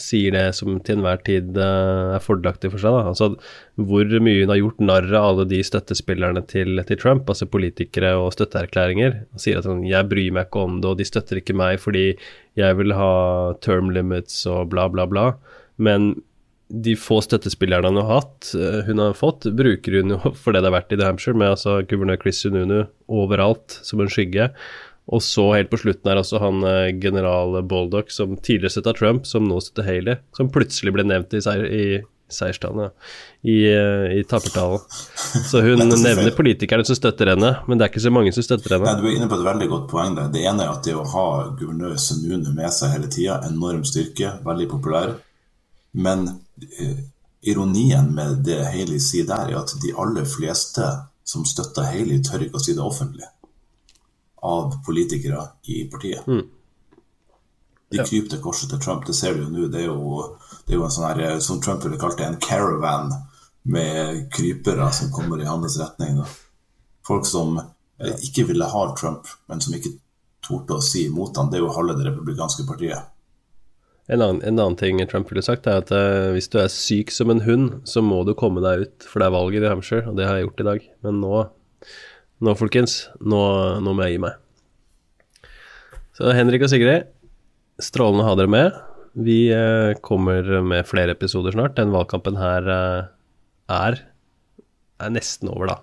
Sier 0.00 0.32
det 0.32 0.54
som 0.56 0.78
til 0.80 0.96
enhver 0.96 1.18
tid 1.20 1.50
uh, 1.60 2.14
er 2.16 2.22
fordelaktig 2.24 2.70
for 2.72 2.80
seg. 2.80 2.94
da, 2.96 3.10
altså 3.10 3.26
Hvor 3.76 4.14
mye 4.24 4.38
hun 4.38 4.48
har 4.48 4.60
gjort 4.62 4.80
narr 4.80 5.10
av 5.10 5.26
alle 5.26 5.44
de 5.50 5.58
støttespillerne 5.68 6.40
til, 6.48 6.80
til 6.88 6.96
Trump, 6.96 7.28
altså 7.28 7.44
politikere 7.44 8.14
og 8.16 8.30
støtteerklæringer. 8.32 9.18
Og 9.36 9.42
sier 9.44 9.60
at 9.60 9.68
sånn, 9.68 9.84
'jeg 9.84 10.08
bryr 10.08 10.32
meg 10.32 10.48
ikke 10.48 10.64
om 10.64 10.80
det, 10.80 10.88
og 10.88 10.96
de 10.96 11.04
støtter 11.04 11.42
ikke 11.42 11.58
meg 11.60 11.76
fordi 11.82 12.06
jeg 12.56 12.78
vil 12.80 12.96
ha 12.96 13.12
term 13.60 13.92
limits' 13.92 14.46
og 14.48 14.70
bla, 14.72 14.88
bla, 14.88 15.04
bla. 15.04 15.26
Men 15.76 16.14
de 16.72 16.94
få 16.96 17.18
støttespillerne 17.20 17.90
hun 17.92 18.00
har 18.00 18.22
hatt, 18.22 18.52
eh, 18.56 18.80
hun 18.86 19.02
har 19.02 19.18
fått, 19.18 19.44
bruker 19.52 19.98
hun 20.00 20.14
jo 20.14 20.20
for 20.42 20.54
det 20.54 20.62
det 20.62 20.70
har 20.70 20.78
vært 20.78 20.94
i 20.94 21.00
New 21.00 21.08
Hampshire, 21.08 21.36
med 21.36 21.52
altså 21.52 21.80
guvernør 21.88 22.22
Chris 22.22 22.40
Sununu 22.44 22.86
overalt 23.12 23.80
som 23.84 24.00
en 24.00 24.12
skygge. 24.12 24.52
Og 25.12 25.18
så 25.26 25.48
helt 25.56 25.70
på 25.72 25.80
slutten 25.82 26.08
er 26.08 26.20
også 26.20 26.40
han 26.40 26.62
eh, 26.64 26.94
general 27.02 27.58
Baldock, 27.68 28.12
som 28.14 28.38
tidligere 28.38 28.76
støtta 28.76 28.96
Trump, 28.96 29.28
som 29.28 29.44
nå 29.48 29.58
støtter 29.60 29.88
Haley, 29.88 30.22
som 30.36 30.50
plutselig 30.52 30.94
ble 30.94 31.04
nevnt 31.04 31.34
i, 31.34 31.42
seier, 31.44 31.66
i 31.66 31.84
seierstalen. 32.32 32.94
I, 33.42 33.56
eh, 33.68 34.14
i 34.16 34.22
tapertalen. 34.28 34.80
Så 35.50 35.60
hun 35.66 35.82
er 35.84 35.90
nevner 35.92 36.32
politikerne 36.36 36.86
som 36.88 36.96
støtter 36.96 37.34
henne, 37.34 37.50
men 37.66 37.76
det 37.76 37.84
er 37.84 37.92
ikke 37.92 38.04
så 38.06 38.14
mange 38.14 38.32
som 38.32 38.46
støtter 38.46 38.78
henne. 38.78 38.88
Nei. 38.88 39.02
Du 39.02 39.10
er 39.10 39.18
inne 39.18 39.28
på 39.28 39.36
et 39.40 39.44
veldig 39.50 39.68
godt 39.74 39.90
poeng 39.90 40.16
der. 40.16 40.30
Det 40.32 40.46
ene 40.46 40.64
er 40.64 40.72
at 40.72 40.86
det 40.86 40.96
å 40.96 41.04
ha 41.16 41.26
guvernør 41.58 41.98
Sununu 42.00 42.54
med 42.54 42.72
seg 42.72 42.94
hele 42.94 43.10
tida, 43.12 43.42
enorm 43.50 43.84
styrke, 43.88 44.38
veldig 44.46 44.70
populær. 44.70 45.18
Men 45.92 46.24
ironien 47.42 48.10
med 48.14 48.42
det 48.46 48.60
Haley 48.64 49.00
sier 49.02 49.26
der, 49.26 49.50
er 49.50 49.60
at 49.62 49.74
de 49.82 49.92
aller 49.98 50.26
fleste 50.28 50.86
som 51.24 51.46
støtter 51.46 51.86
Haley, 51.90 52.22
tør 52.22 52.46
ikke 52.46 52.60
å 52.60 52.62
si 52.62 52.74
det 52.76 52.84
offentlig. 52.84 53.28
Av 54.42 54.74
politikere 54.86 55.44
i 55.70 55.84
partiet. 55.90 56.26
De 57.92 58.00
kryper 58.00 58.30
til 58.32 58.40
korset 58.42 58.70
til 58.72 58.80
Trump, 58.80 59.04
det 59.06 59.14
ser 59.14 59.36
du 59.36 59.44
jo 59.44 59.50
nå. 59.52 59.66
Det 59.72 59.82
er 59.82 59.90
jo, 59.90 60.22
det 60.66 60.74
er 60.74 60.80
jo 60.80 60.86
en 60.86 60.94
sånn 60.94 61.08
her, 61.10 61.20
eh, 61.26 61.38
som 61.44 61.60
Trump 61.60 61.84
ville 61.84 62.00
kalt 62.00 62.18
det, 62.18 62.30
en 62.30 62.40
caravan 62.40 63.12
med 63.68 64.24
krypere 64.32 64.88
som 64.96 65.12
kommer 65.12 65.42
i 65.42 65.48
hans 65.48 65.76
retning. 65.80 66.22
Da. 66.22 66.26
Folk 67.06 67.28
som 67.28 67.58
eh, 67.60 68.14
ikke 68.28 68.46
ville 68.48 68.70
ha 68.72 68.84
Trump, 68.96 69.28
men 69.50 69.60
som 69.60 69.76
ikke 69.76 69.92
torde 70.42 70.78
å 70.78 70.84
si 70.84 71.06
imot 71.06 71.36
han, 71.38 71.50
det 71.52 71.60
er 71.60 71.66
jo 71.66 71.74
halve 71.76 71.98
det 71.98 72.08
republikanske 72.08 72.66
partiet. 72.66 73.12
En 74.12 74.20
annen, 74.20 74.42
en 74.44 74.58
annen 74.60 74.76
ting 74.76 75.00
Trump 75.08 75.30
ville 75.30 75.44
sagt, 75.44 75.66
er 75.66 75.80
at 75.80 75.90
uh, 75.94 76.32
hvis 76.34 76.50
du 76.52 76.58
er 76.60 76.72
syk 76.72 77.12
som 77.14 77.32
en 77.32 77.42
hund, 77.46 77.80
så 77.88 78.02
må 78.04 78.20
du 78.28 78.34
komme 78.36 78.60
deg 78.64 78.84
ut, 78.84 79.06
for 79.08 79.22
det 79.22 79.28
er 79.28 79.34
valg 79.36 79.56
i 79.56 79.62
Hampshire, 79.64 80.04
og 80.10 80.18
det 80.18 80.26
har 80.28 80.36
jeg 80.36 80.48
gjort 80.48 80.62
i 80.62 80.66
dag. 80.68 80.86
Men 81.06 81.20
nå, 81.22 81.42
nå 82.44 82.54
folkens, 82.58 82.96
nå, 83.24 83.42
nå 83.80 83.94
må 83.96 84.04
jeg 84.04 84.18
gi 84.18 84.24
meg. 84.26 85.52
Så 86.18 86.32
Henrik 86.36 86.66
og 86.66 86.72
Sigrid, 86.72 87.08
strålende 87.80 88.26
å 88.26 88.28
ha 88.28 88.34
dere 88.36 88.52
med. 88.52 88.76
Vi 89.16 89.38
uh, 89.48 89.94
kommer 90.04 90.44
med 90.60 90.88
flere 90.88 91.16
episoder 91.16 91.56
snart. 91.56 91.78
Den 91.78 91.94
valgkampen 91.94 92.36
her 92.40 92.68
uh, 92.68 93.08
er, 93.72 93.96
er 95.00 95.14
nesten 95.14 95.48
over, 95.52 95.72
da. 95.72 95.78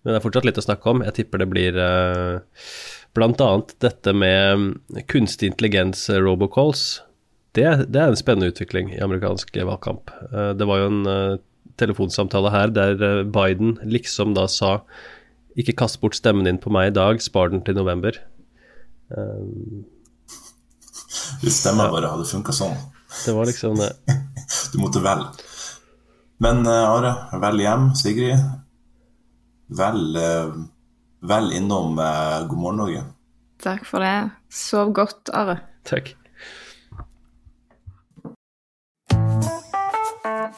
Men 0.00 0.14
det 0.14 0.22
er 0.22 0.24
fortsatt 0.24 0.48
litt 0.48 0.62
å 0.62 0.64
snakke 0.64 0.94
om. 0.94 1.04
Jeg 1.04 1.18
tipper 1.18 1.42
det 1.42 1.50
blir 1.50 1.76
Blant 3.16 3.40
bl.a. 3.40 3.50
dette 3.82 4.12
med 4.14 4.60
mm, 4.60 4.66
kunstig 5.10 5.50
intelligens, 5.50 6.04
robocalls. 6.22 7.00
Det, 7.58 7.90
det 7.90 8.00
er 8.00 8.12
en 8.12 8.18
spennende 8.18 8.52
utvikling 8.52 8.92
i 8.94 9.02
amerikansk 9.02 9.50
valgkamp. 9.56 10.12
Eh, 10.30 10.50
det 10.58 10.66
var 10.68 10.82
jo 10.82 10.90
en 10.92 11.10
eh, 11.10 11.38
telefonsamtale 11.80 12.52
her 12.54 12.74
der 12.74 13.02
eh, 13.02 13.22
Biden 13.26 13.76
liksom 13.82 14.36
da 14.36 14.46
sa 14.50 14.78
ikke 15.58 15.74
kast 15.80 15.98
bort 16.02 16.14
stemmen 16.14 16.46
din 16.46 16.60
på 16.62 16.70
meg 16.70 16.92
i 16.92 16.94
dag, 16.94 17.22
spar 17.22 17.50
den 17.50 17.64
til 17.66 17.74
november. 17.74 18.14
Um, 19.10 19.82
Hvis 21.42 21.58
stemmen 21.64 21.90
bare 21.90 22.12
hadde 22.12 22.28
funka 22.28 22.54
sånn. 22.54 22.76
det 23.24 23.34
var 23.34 23.50
liksom 23.50 23.80
det. 23.80 23.90
Du 24.72 24.78
måtte 24.82 25.02
velge. 25.02 25.32
Men 26.38 26.62
Are, 26.68 27.10
vel 27.42 27.62
hjem. 27.64 27.88
Sigrid, 27.98 28.38
vel, 29.80 30.18
vel 31.32 31.50
innom 31.56 31.98
God 31.98 32.60
morgen 32.60 32.80
Norge. 32.84 33.02
Takk 33.64 33.88
for 33.88 34.04
det. 34.04 34.30
Sov 34.52 34.92
godt, 34.96 35.32
Are. 35.34 35.58
Takk. 35.88 36.12